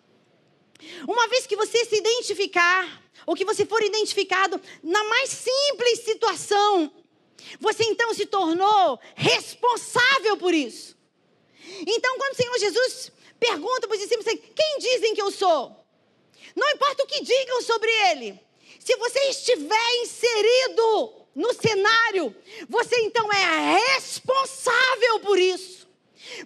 Uma 1.07 1.29
vez 1.29 1.47
que 1.47 1.55
você 1.55 1.85
se 1.85 1.97
identificar, 1.97 3.03
ou 3.27 3.37
que 3.37 3.45
você 3.45 3.67
for 3.67 3.83
identificado 3.83 4.59
na 4.83 5.05
mais 5.05 5.29
simples 5.29 6.01
situação, 6.03 6.91
você 7.61 7.85
então 7.85 8.15
se 8.15 8.25
tornou 8.25 8.99
responsável 9.15 10.39
por 10.39 10.55
isso. 10.55 10.97
Então, 11.87 12.17
quando 12.17 12.33
o 12.33 12.37
Senhor 12.37 12.59
Jesus 12.59 13.13
pergunta 13.39 13.87
para 13.87 13.97
os 13.97 14.03
discípulos: 14.03 14.41
quem 14.55 14.79
dizem 14.79 15.15
que 15.15 15.23
eu 15.23 15.31
sou? 15.31 15.85
Não 16.55 16.71
importa 16.71 17.03
o 17.03 17.07
que 17.07 17.23
digam 17.23 17.63
sobre 17.63 17.91
ele. 18.11 18.41
Se 18.79 18.97
você 18.97 19.19
estiver 19.31 20.03
inserido 20.03 21.13
no 21.35 21.53
cenário, 21.55 22.35
você 22.69 22.97
então 23.01 23.29
é 23.33 23.79
responsável 23.95 25.21
por 25.21 25.39
isso. 25.39 25.89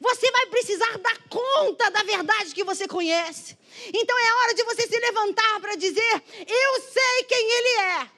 Você 0.00 0.30
vai 0.30 0.46
precisar 0.46 0.98
dar 0.98 1.28
conta 1.28 1.90
da 1.90 2.02
verdade 2.02 2.54
que 2.54 2.64
você 2.64 2.88
conhece. 2.88 3.56
Então 3.92 4.18
é 4.18 4.34
hora 4.34 4.54
de 4.54 4.64
você 4.64 4.86
se 4.86 4.98
levantar 4.98 5.60
para 5.60 5.76
dizer: 5.76 6.22
Eu 6.46 6.80
sei 6.80 7.24
quem 7.24 7.50
Ele 7.50 7.68
é. 7.80 8.10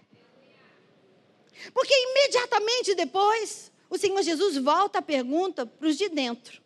Porque 1.74 1.94
imediatamente 1.94 2.94
depois, 2.94 3.70
o 3.88 3.98
Senhor 3.98 4.22
Jesus 4.22 4.56
volta 4.56 5.00
a 5.00 5.02
pergunta 5.02 5.66
para 5.66 5.88
os 5.88 5.96
de 5.96 6.08
dentro. 6.08 6.59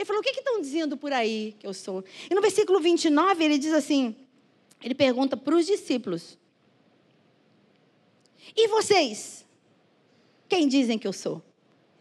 Ele 0.00 0.06
falou: 0.06 0.22
O 0.22 0.24
que, 0.24 0.30
estão 0.30 0.62
dizendo 0.62 0.96
por 0.96 1.12
aí 1.12 1.54
que 1.58 1.66
eu 1.66 1.74
sou? 1.74 2.02
E 2.30 2.34
no 2.34 2.40
versículo 2.40 2.80
29 2.80 3.44
ele 3.44 3.58
diz 3.58 3.74
assim: 3.74 4.16
Ele 4.82 4.94
pergunta 4.94 5.36
para 5.36 5.54
os 5.54 5.66
discípulos: 5.66 6.38
E 8.56 8.66
vocês? 8.68 9.44
Quem 10.48 10.66
dizem 10.66 10.98
que 10.98 11.06
eu 11.06 11.12
sou? 11.12 11.42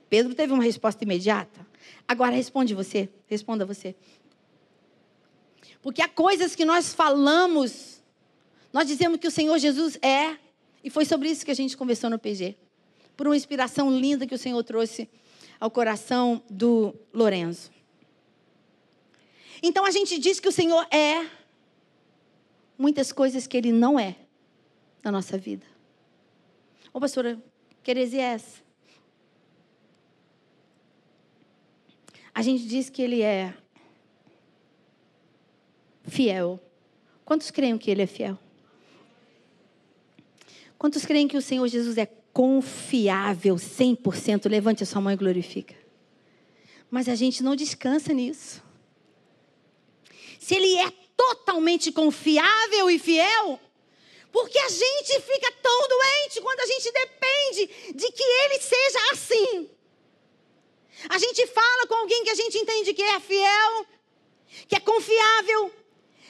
Pedro 0.10 0.34
teve 0.34 0.54
uma 0.54 0.64
resposta 0.64 1.04
imediata. 1.04 1.68
Agora 2.08 2.34
responde 2.34 2.74
você, 2.74 3.10
responda 3.28 3.66
você. 3.66 3.94
Porque 5.82 6.02
há 6.02 6.08
coisas 6.08 6.56
que 6.56 6.64
nós 6.64 6.94
falamos, 6.94 8.02
nós 8.72 8.88
dizemos 8.88 9.20
que 9.20 9.28
o 9.28 9.32
Senhor 9.32 9.58
Jesus 9.60 10.00
é, 10.02 10.38
e 10.82 10.90
foi 10.90 11.04
sobre 11.04 11.30
isso 11.30 11.44
que 11.44 11.52
a 11.52 11.56
gente 11.56 11.76
conversou 11.76 12.10
no 12.10 12.18
PG. 12.18 12.56
Por 13.18 13.28
uma 13.28 13.36
inspiração 13.36 13.92
linda 13.92 14.26
que 14.26 14.34
o 14.34 14.38
Senhor 14.38 14.64
trouxe 14.64 15.10
ao 15.60 15.70
coração 15.70 16.42
do 16.50 16.96
Lorenzo. 17.14 17.78
Então 19.62 19.86
a 19.86 19.92
gente 19.92 20.18
diz 20.18 20.40
que 20.40 20.48
o 20.48 20.52
Senhor 20.52 20.88
é 20.90 21.30
muitas 22.78 23.12
coisas 23.12 23.46
que 23.46 23.58
ele 23.58 23.72
não 23.72 24.00
é 24.00 24.16
na 25.04 25.12
nossa 25.12 25.38
vida. 25.38 25.66
Ô 26.94 27.00
pastora, 27.00 27.42
que 27.84 27.92
heresia 27.92 28.22
é 28.22 28.34
essa? 28.34 28.62
A 32.34 32.42
gente 32.42 32.66
diz 32.66 32.90
que 32.90 33.02
ele 33.02 33.22
é 33.22 33.54
fiel. 36.06 36.60
Quantos 37.26 37.52
creem 37.52 37.78
que 37.78 37.92
ele 37.92 38.02
é 38.02 38.08
fiel? 38.08 38.38
Quantos 40.78 41.06
creem 41.06 41.28
que 41.28 41.36
o 41.36 41.42
Senhor 41.42 41.68
Jesus 41.68 41.98
é 41.98 42.06
confiável 42.32 43.56
100%? 43.56 44.50
Levante 44.50 44.84
a 44.84 44.86
sua 44.86 45.02
mão 45.02 45.12
e 45.12 45.18
glorifica. 45.18 45.76
Mas 46.90 47.10
a 47.10 47.16
gente 47.16 47.44
não 47.44 47.56
descansa 47.56 48.14
nisso. 48.14 48.64
Se 50.40 50.56
ele 50.56 50.78
é 50.78 50.90
totalmente 51.16 51.92
confiável 51.92 52.90
e 52.90 52.98
fiel, 52.98 53.60
porque 54.32 54.58
a 54.58 54.70
gente 54.70 55.22
fica 55.22 55.52
tão 55.62 55.88
doente 55.88 56.42
quando 56.42 56.60
a 56.62 56.66
gente 56.66 56.92
depende 56.92 57.94
de 57.94 58.12
que 58.12 58.24
ele 58.24 58.60
seja 58.60 59.00
assim. 59.12 59.70
A 61.10 61.18
gente 61.18 61.46
fala 61.48 61.88
com 61.88 61.96
alguém 61.96 62.24
que 62.24 62.30
a 62.30 62.36
gente 62.36 62.58
entende 62.58 62.94
que 62.94 63.04
é 63.04 63.20
fiel, 63.20 63.86
que 64.68 64.76
é 64.76 64.80
confiável, 64.80 65.74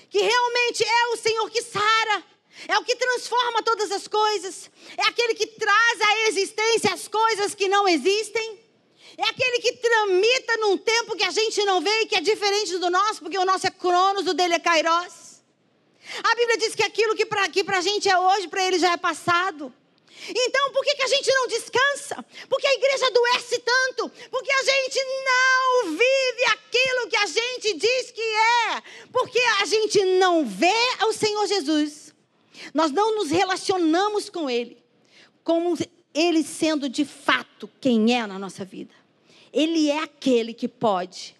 que 0.09 0.19
realmente 0.19 0.83
é 0.83 1.07
o 1.07 1.17
Senhor 1.17 1.49
que 1.49 1.61
sara, 1.61 2.23
é 2.67 2.77
o 2.77 2.83
que 2.83 2.95
transforma 2.95 3.63
todas 3.63 3.91
as 3.91 4.07
coisas, 4.07 4.69
é 4.97 5.03
aquele 5.03 5.35
que 5.35 5.47
traz 5.47 6.01
à 6.01 6.27
existência 6.29 6.93
as 6.93 7.07
coisas 7.07 7.53
que 7.53 7.67
não 7.67 7.87
existem, 7.87 8.59
é 9.19 9.29
aquele 9.29 9.59
que 9.59 9.73
tramita 9.73 10.57
num 10.57 10.77
tempo 10.77 11.15
que 11.15 11.25
a 11.25 11.31
gente 11.31 11.63
não 11.65 11.81
vê 11.81 12.01
e 12.01 12.05
que 12.05 12.15
é 12.15 12.21
diferente 12.21 12.77
do 12.77 12.89
nosso, 12.89 13.21
porque 13.21 13.37
o 13.37 13.43
nosso 13.43 13.67
é 13.67 13.69
Cronos, 13.69 14.25
o 14.25 14.33
dele 14.33 14.53
é 14.53 14.59
Kairos. 14.59 15.41
A 16.23 16.35
Bíblia 16.35 16.57
diz 16.57 16.73
que 16.73 16.83
aquilo 16.83 17.15
que 17.15 17.25
para 17.25 17.77
a 17.77 17.81
gente 17.81 18.07
é 18.09 18.17
hoje, 18.17 18.47
para 18.47 18.65
ele 18.65 18.79
já 18.79 18.93
é 18.93 18.97
passado. 18.97 19.73
Então, 20.29 20.71
por 20.71 20.83
que, 20.83 20.95
que 20.95 21.03
a 21.03 21.07
gente 21.07 21.33
não 21.33 21.47
descansa? 21.47 22.25
Porque 22.49 22.65
a 22.65 22.73
igreja 22.73 23.07
adoece 23.07 23.59
tanto? 23.59 24.09
Porque 24.31 24.51
a 24.51 24.63
gente 24.63 24.99
não 25.25 25.91
vive 25.91 26.45
aquilo 26.51 27.09
que 27.09 27.17
a 27.17 27.25
gente 27.25 27.73
diz 27.73 28.11
que 28.11 28.21
é? 28.21 28.83
Porque 29.11 29.39
a 29.61 29.65
gente 29.65 30.03
não 30.17 30.45
vê 30.45 30.73
o 31.07 31.13
Senhor 31.13 31.45
Jesus. 31.47 32.13
Nós 32.73 32.91
não 32.91 33.15
nos 33.15 33.29
relacionamos 33.29 34.29
com 34.29 34.49
Ele, 34.49 34.81
como 35.43 35.77
Ele 36.13 36.43
sendo 36.43 36.87
de 36.87 37.05
fato 37.05 37.69
quem 37.79 38.17
é 38.17 38.25
na 38.25 38.39
nossa 38.39 38.63
vida. 38.63 38.98
Ele 39.53 39.89
é 39.89 39.99
aquele 39.99 40.53
que 40.53 40.67
pode 40.67 41.35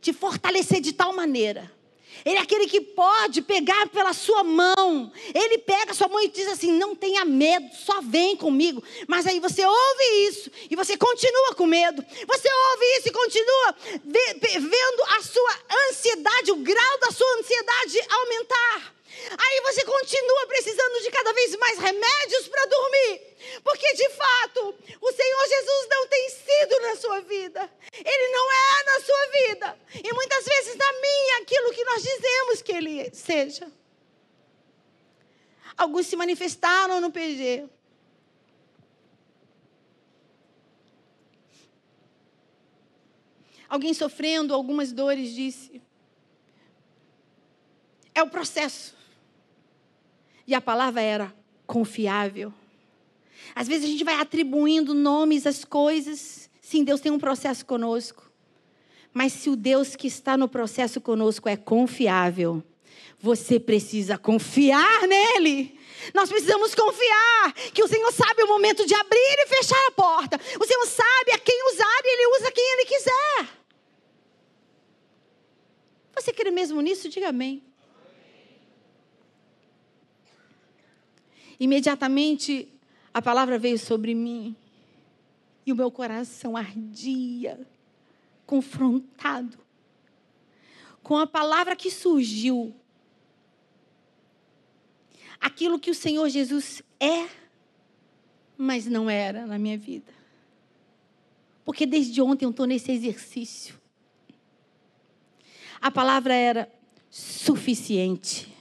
te 0.00 0.12
fortalecer 0.12 0.80
de 0.80 0.92
tal 0.92 1.12
maneira 1.12 1.70
ele 2.24 2.38
é 2.38 2.40
aquele 2.40 2.66
que 2.68 2.80
pode 2.80 3.42
pegar 3.42 3.88
pela 3.88 4.12
sua 4.12 4.44
mão. 4.44 5.12
Ele 5.34 5.58
pega 5.58 5.90
a 5.90 5.94
sua 5.94 6.08
mão 6.08 6.20
e 6.20 6.28
diz 6.28 6.46
assim: 6.48 6.72
não 6.72 6.94
tenha 6.94 7.24
medo, 7.24 7.68
só 7.74 8.00
vem 8.00 8.36
comigo. 8.36 8.82
Mas 9.08 9.26
aí 9.26 9.40
você 9.40 9.64
ouve 9.64 10.04
isso 10.28 10.50
e 10.70 10.76
você 10.76 10.96
continua 10.96 11.54
com 11.54 11.66
medo. 11.66 12.04
Você 12.26 12.48
ouve 12.52 12.84
isso 12.98 13.08
e 13.08 13.12
continua 13.12 13.76
vendo 14.04 15.02
a 15.08 15.22
sua 15.22 15.58
ansiedade, 15.88 16.52
o 16.52 16.56
grau 16.56 16.98
da 17.00 17.10
sua 17.10 17.38
ansiedade 17.38 18.00
aumentar. 18.08 18.92
Aí 19.38 19.60
você 19.60 19.84
continua 19.84 20.46
precisando 20.46 21.02
de 21.02 21.10
cada 21.10 21.32
vez 21.32 21.54
mais 21.56 21.78
remédios 21.78 22.48
para 22.48 22.66
dormir. 22.66 23.20
Porque 23.62 23.94
de 23.94 24.08
fato, 24.10 24.74
o 25.00 25.12
Senhor 25.12 25.48
Jesus 25.48 25.88
não 25.90 26.06
tem 26.06 26.30
sido 26.30 26.80
na 26.80 26.96
sua 26.96 27.20
vida. 27.20 27.70
Ele 27.92 28.28
não 28.28 28.52
é 28.52 28.84
na 28.84 29.00
sua 29.00 29.26
vida. 29.26 29.78
E 30.02 30.12
muitas 30.12 30.44
vezes 30.44 30.76
na 30.76 30.92
minha 30.92 31.38
aquilo 31.42 31.72
que 31.72 31.84
nós 31.84 32.02
dizemos 32.02 32.62
que 32.62 32.72
ele 32.72 33.14
seja. 33.14 33.70
Alguns 35.82 36.06
se 36.06 36.14
manifestaram 36.14 37.00
no 37.00 37.10
PG. 37.10 37.64
Alguém 43.68 43.92
sofrendo 43.92 44.54
algumas 44.54 44.92
dores 44.92 45.34
disse: 45.34 45.82
É 48.14 48.22
o 48.22 48.30
processo. 48.30 48.94
E 50.46 50.54
a 50.54 50.60
palavra 50.60 51.00
era 51.02 51.34
confiável. 51.66 52.54
Às 53.52 53.66
vezes 53.66 53.86
a 53.86 53.88
gente 53.88 54.04
vai 54.04 54.14
atribuindo 54.14 54.94
nomes 54.94 55.48
às 55.48 55.64
coisas. 55.64 56.48
Sim, 56.60 56.84
Deus 56.84 57.00
tem 57.00 57.10
um 57.10 57.18
processo 57.18 57.66
conosco. 57.66 58.30
Mas 59.12 59.32
se 59.32 59.50
o 59.50 59.56
Deus 59.56 59.96
que 59.96 60.06
está 60.06 60.36
no 60.36 60.48
processo 60.48 61.00
conosco 61.00 61.48
é 61.48 61.56
confiável, 61.56 62.62
você 63.22 63.60
precisa 63.60 64.18
confiar 64.18 65.06
nele. 65.06 65.78
Nós 66.12 66.28
precisamos 66.28 66.74
confiar 66.74 67.52
que 67.72 67.80
o 67.80 67.86
Senhor 67.86 68.12
sabe 68.12 68.42
o 68.42 68.48
momento 68.48 68.84
de 68.84 68.94
abrir 68.96 69.36
e 69.38 69.46
fechar 69.46 69.86
a 69.86 69.92
porta. 69.92 70.40
O 70.60 70.66
Senhor 70.66 70.84
sabe 70.86 71.30
a 71.32 71.38
quem 71.38 71.72
usar 71.72 72.00
e 72.04 72.12
Ele 72.12 72.36
usa 72.36 72.50
quem 72.50 72.72
Ele 72.72 72.84
quiser. 72.84 73.62
Você 76.16 76.32
crê 76.32 76.50
mesmo 76.50 76.80
nisso? 76.80 77.08
Diga 77.08 77.28
amém. 77.28 77.62
Imediatamente 81.60 82.68
a 83.14 83.22
palavra 83.22 83.56
veio 83.56 83.78
sobre 83.78 84.16
mim 84.16 84.56
e 85.64 85.72
o 85.72 85.76
meu 85.76 85.92
coração 85.92 86.56
ardia, 86.56 87.64
confrontado 88.44 89.62
com 91.04 91.16
a 91.16 91.26
palavra 91.26 91.76
que 91.76 91.88
surgiu. 91.88 92.74
Aquilo 95.42 95.80
que 95.80 95.90
o 95.90 95.94
Senhor 95.94 96.28
Jesus 96.28 96.84
é, 97.00 97.28
mas 98.56 98.86
não 98.86 99.10
era 99.10 99.44
na 99.44 99.58
minha 99.58 99.76
vida. 99.76 100.14
Porque 101.64 101.84
desde 101.84 102.22
ontem 102.22 102.44
eu 102.44 102.50
estou 102.50 102.64
nesse 102.64 102.92
exercício. 102.92 103.76
A 105.80 105.90
palavra 105.90 106.32
era 106.32 106.72
suficiente. 107.10 108.54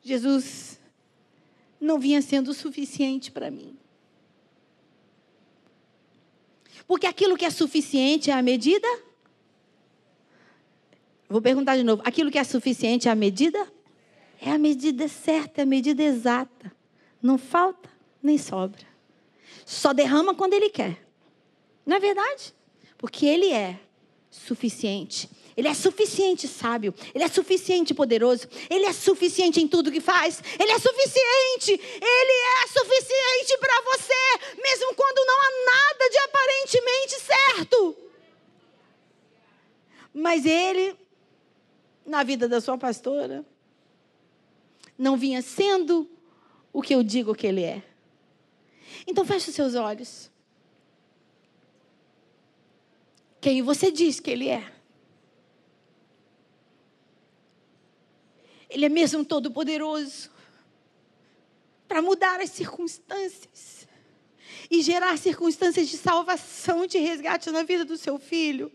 Jesus 0.00 0.80
não 1.80 1.98
vinha 1.98 2.22
sendo 2.22 2.54
suficiente 2.54 3.32
para 3.32 3.50
mim. 3.50 3.76
Porque 6.86 7.08
aquilo 7.08 7.36
que 7.36 7.44
é 7.44 7.50
suficiente 7.50 8.30
é 8.30 8.34
a 8.34 8.42
medida? 8.42 8.86
Vou 11.30 11.40
perguntar 11.40 11.76
de 11.76 11.84
novo. 11.84 12.02
Aquilo 12.04 12.28
que 12.28 12.38
é 12.38 12.42
suficiente 12.42 13.06
é 13.06 13.12
a 13.12 13.14
medida? 13.14 13.72
É 14.42 14.50
a 14.50 14.58
medida 14.58 15.06
certa, 15.06 15.60
é 15.60 15.62
a 15.62 15.66
medida 15.66 16.02
exata. 16.02 16.72
Não 17.22 17.38
falta 17.38 17.88
nem 18.20 18.36
sobra. 18.36 18.84
Só 19.64 19.92
derrama 19.92 20.34
quando 20.34 20.54
Ele 20.54 20.68
quer. 20.68 20.98
Não 21.86 21.96
é 21.96 22.00
verdade? 22.00 22.52
Porque 22.98 23.26
Ele 23.26 23.52
é 23.52 23.78
suficiente. 24.28 25.30
Ele 25.56 25.68
é 25.68 25.74
suficiente 25.74 26.48
sábio, 26.48 26.94
ele 27.14 27.22
é 27.22 27.28
suficiente 27.28 27.92
poderoso, 27.92 28.48
ele 28.70 28.86
é 28.86 28.92
suficiente 28.94 29.60
em 29.60 29.68
tudo 29.68 29.90
que 29.90 30.00
faz, 30.00 30.42
ele 30.58 30.70
é 30.70 30.78
suficiente, 30.78 31.72
ele 31.72 32.62
é 32.62 32.66
suficiente 32.68 33.58
para 33.58 33.82
você, 33.82 34.56
mesmo 34.62 34.94
quando 34.94 35.26
não 35.26 35.34
há 35.38 35.50
nada 35.66 36.08
de 36.08 36.18
aparentemente 36.18 37.20
certo. 37.20 37.96
Mas 40.14 40.46
ele 40.46 40.96
na 42.10 42.24
vida 42.24 42.48
da 42.48 42.60
sua 42.60 42.76
pastora, 42.76 43.46
não 44.98 45.16
vinha 45.16 45.40
sendo 45.40 46.10
o 46.72 46.82
que 46.82 46.94
eu 46.94 47.02
digo 47.02 47.34
que 47.34 47.46
ele 47.46 47.62
é. 47.62 47.82
Então 49.06 49.24
feche 49.24 49.50
os 49.50 49.56
seus 49.56 49.74
olhos. 49.76 50.30
Quem 53.40 53.62
você 53.62 53.90
diz 53.90 54.18
que 54.18 54.30
ele 54.30 54.48
é? 54.48 54.70
Ele 58.68 58.84
é 58.84 58.88
mesmo 58.88 59.24
todo-poderoso 59.24 60.30
para 61.88 62.02
mudar 62.02 62.40
as 62.40 62.50
circunstâncias 62.50 63.88
e 64.70 64.82
gerar 64.82 65.16
circunstâncias 65.16 65.88
de 65.88 65.96
salvação, 65.96 66.86
de 66.86 66.98
resgate 66.98 67.50
na 67.50 67.62
vida 67.62 67.84
do 67.84 67.96
seu 67.96 68.18
filho. 68.18 68.70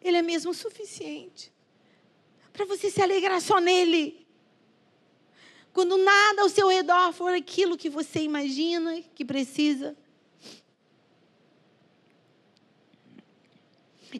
Ele 0.00 0.16
é 0.16 0.22
mesmo 0.22 0.54
suficiente 0.54 1.52
para 2.52 2.64
você 2.64 2.90
se 2.90 3.00
alegrar 3.00 3.40
só 3.40 3.60
nele. 3.60 4.26
Quando 5.72 5.96
nada 5.96 6.42
ao 6.42 6.48
seu 6.48 6.66
redor 6.66 7.12
for 7.12 7.32
aquilo 7.32 7.76
que 7.76 7.88
você 7.88 8.20
imagina 8.20 9.00
que 9.14 9.24
precisa. 9.24 9.96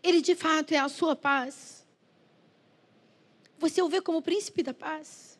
Ele 0.03 0.21
de 0.21 0.37
fato 0.37 0.73
é 0.73 0.79
a 0.79 0.89
sua 0.89 1.17
paz. 1.17 1.85
Você 3.59 3.83
o 3.83 3.89
vê 3.89 4.01
como 4.01 4.19
o 4.19 4.23
príncipe 4.23 4.63
da 4.63 4.73
paz. 4.73 5.37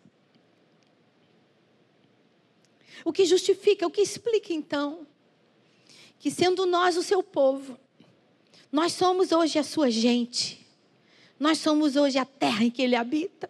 O 3.05 3.13
que 3.13 3.25
justifica, 3.25 3.87
o 3.87 3.91
que 3.91 4.01
explica 4.01 4.53
então, 4.53 5.07
que 6.19 6.33
sendo 6.33 6.67
nós 6.67 6.97
o 6.97 7.03
seu 7.03 7.23
povo, 7.23 7.79
nós 8.71 8.93
somos 8.93 9.33
hoje 9.33 9.59
a 9.59 9.63
sua 9.63 9.91
gente, 9.91 10.67
nós 11.39 11.59
somos 11.59 11.97
hoje 11.97 12.19
a 12.19 12.25
terra 12.25 12.65
em 12.65 12.71
que 12.71 12.83
ele 12.83 12.97
habita. 12.97 13.49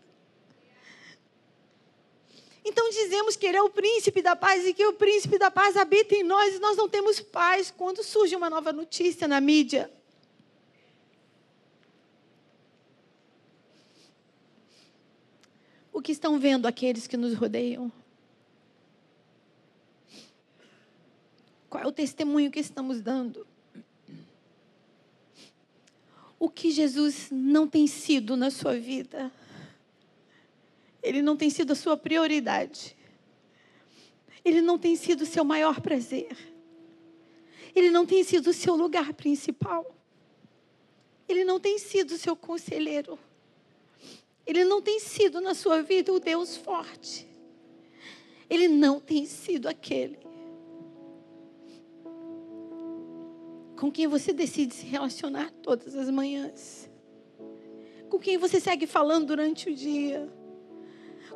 Então 2.65 2.91
dizemos 2.91 3.35
que 3.35 3.47
ele 3.47 3.57
é 3.57 3.63
o 3.63 3.71
príncipe 3.71 4.21
da 4.21 4.37
paz 4.37 4.67
e 4.67 4.75
que 4.75 4.85
o 4.85 4.93
príncipe 4.93 5.39
da 5.39 5.51
paz 5.51 5.77
habita 5.77 6.15
em 6.15 6.23
nós 6.23 6.55
e 6.55 6.59
nós 6.59 6.77
não 6.77 6.89
temos 6.89 7.19
paz 7.19 7.73
quando 7.75 8.03
surge 8.03 8.37
uma 8.37 8.51
nova 8.51 8.73
notícia 8.73 9.27
na 9.27 9.41
mídia. 9.41 9.91
o 15.99 16.03
que 16.03 16.13
estão 16.13 16.39
vendo 16.39 16.67
aqueles 16.67 17.09
que 17.09 17.17
nos 17.17 17.35
rodeiam? 17.35 17.91
Qual 21.69 21.83
é 21.83 21.87
o 21.87 21.93
testemunho 21.93 22.53
que 22.53 22.61
estamos 22.61 23.01
dando? 23.01 23.45
O 26.39 26.49
que 26.49 26.71
Jesus 26.71 27.29
não 27.31 27.67
tem 27.67 27.87
sido 27.87 28.37
na 28.37 28.51
sua 28.51 28.79
vida? 28.79 29.33
Ele 31.03 31.21
não 31.21 31.37
tem 31.37 31.51
sido 31.51 31.73
a 31.73 31.77
sua 31.77 31.97
prioridade. 31.97 32.97
Ele 34.45 34.61
não 34.61 34.79
tem 34.79 34.95
sido 34.95 35.23
o 35.23 35.27
seu 35.27 35.45
maior 35.45 35.81
prazer. 35.81 36.37
Ele 37.75 37.91
não 37.91 38.07
tem 38.07 38.23
sido 38.23 38.49
o 38.49 38.53
seu 38.53 38.77
lugar 38.77 39.13
principal. 39.15 39.95
Ele 41.29 41.45
não 41.45 41.59
tem 41.59 41.79
sido 41.79 42.13
o 42.13 42.19
seu 42.19 42.37
conselheiro. 42.37 43.19
Ele 44.47 44.65
não 44.65 44.81
tem 44.81 44.99
sido 45.01 45.41
na 45.41 45.55
sua 45.55 45.83
vida 45.83 46.13
o 46.13 46.21
Deus 46.21 46.57
forte. 46.57 47.27
Ele 48.49 48.69
não 48.69 48.99
tem 48.99 49.27
sido 49.27 49.69
aquele 49.69 50.19
com 53.79 53.93
quem 53.93 54.09
você 54.09 54.33
decide 54.33 54.75
se 54.75 54.85
relacionar 54.85 55.53
todas 55.63 55.95
as 55.95 56.11
manhãs. 56.11 56.91
Com 58.11 58.19
quem 58.19 58.37
você 58.37 58.59
segue 58.59 58.87
falando 58.87 59.29
durante 59.29 59.71
o 59.71 59.75
dia. 59.75 60.29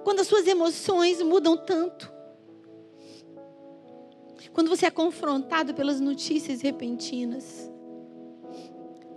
Quando 0.03 0.21
as 0.21 0.27
suas 0.27 0.47
emoções 0.47 1.23
mudam 1.23 1.57
tanto. 1.57 2.13
Quando 4.53 4.69
você 4.69 4.87
é 4.87 4.91
confrontado 4.91 5.73
pelas 5.73 6.01
notícias 6.01 6.61
repentinas. 6.61 7.71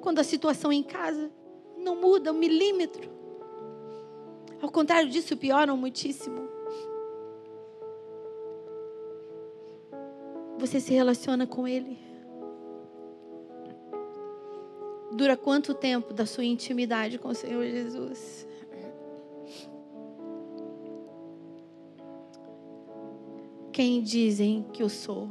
Quando 0.02 0.20
a 0.20 0.24
situação 0.24 0.72
em 0.72 0.84
casa 0.84 1.32
não 1.78 1.96
muda 1.96 2.32
um 2.32 2.38
milímetro. 2.38 3.10
Ao 4.62 4.70
contrário 4.70 5.10
disso, 5.10 5.36
pioram 5.36 5.76
muitíssimo. 5.76 6.48
Você 10.60 10.80
se 10.80 10.94
relaciona 10.94 11.48
com 11.48 11.68
Ele. 11.68 12.15
Dura 15.16 15.38
quanto 15.38 15.74
tempo 15.74 16.14
da 16.14 16.26
sua 16.26 16.44
intimidade 16.44 17.18
com 17.18 17.30
o 17.30 17.34
Senhor 17.34 17.66
Jesus? 17.66 18.46
Quem 23.72 24.04
dizem 24.04 24.64
que 24.74 24.84
eu 24.84 24.90
sou? 24.90 25.30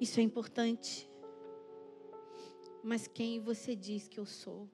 Isso 0.00 0.18
é 0.18 0.22
importante. 0.24 1.08
Mas 2.82 3.06
quem 3.06 3.38
você 3.38 3.76
diz 3.76 4.08
que 4.08 4.18
eu 4.18 4.26
sou? 4.26 4.68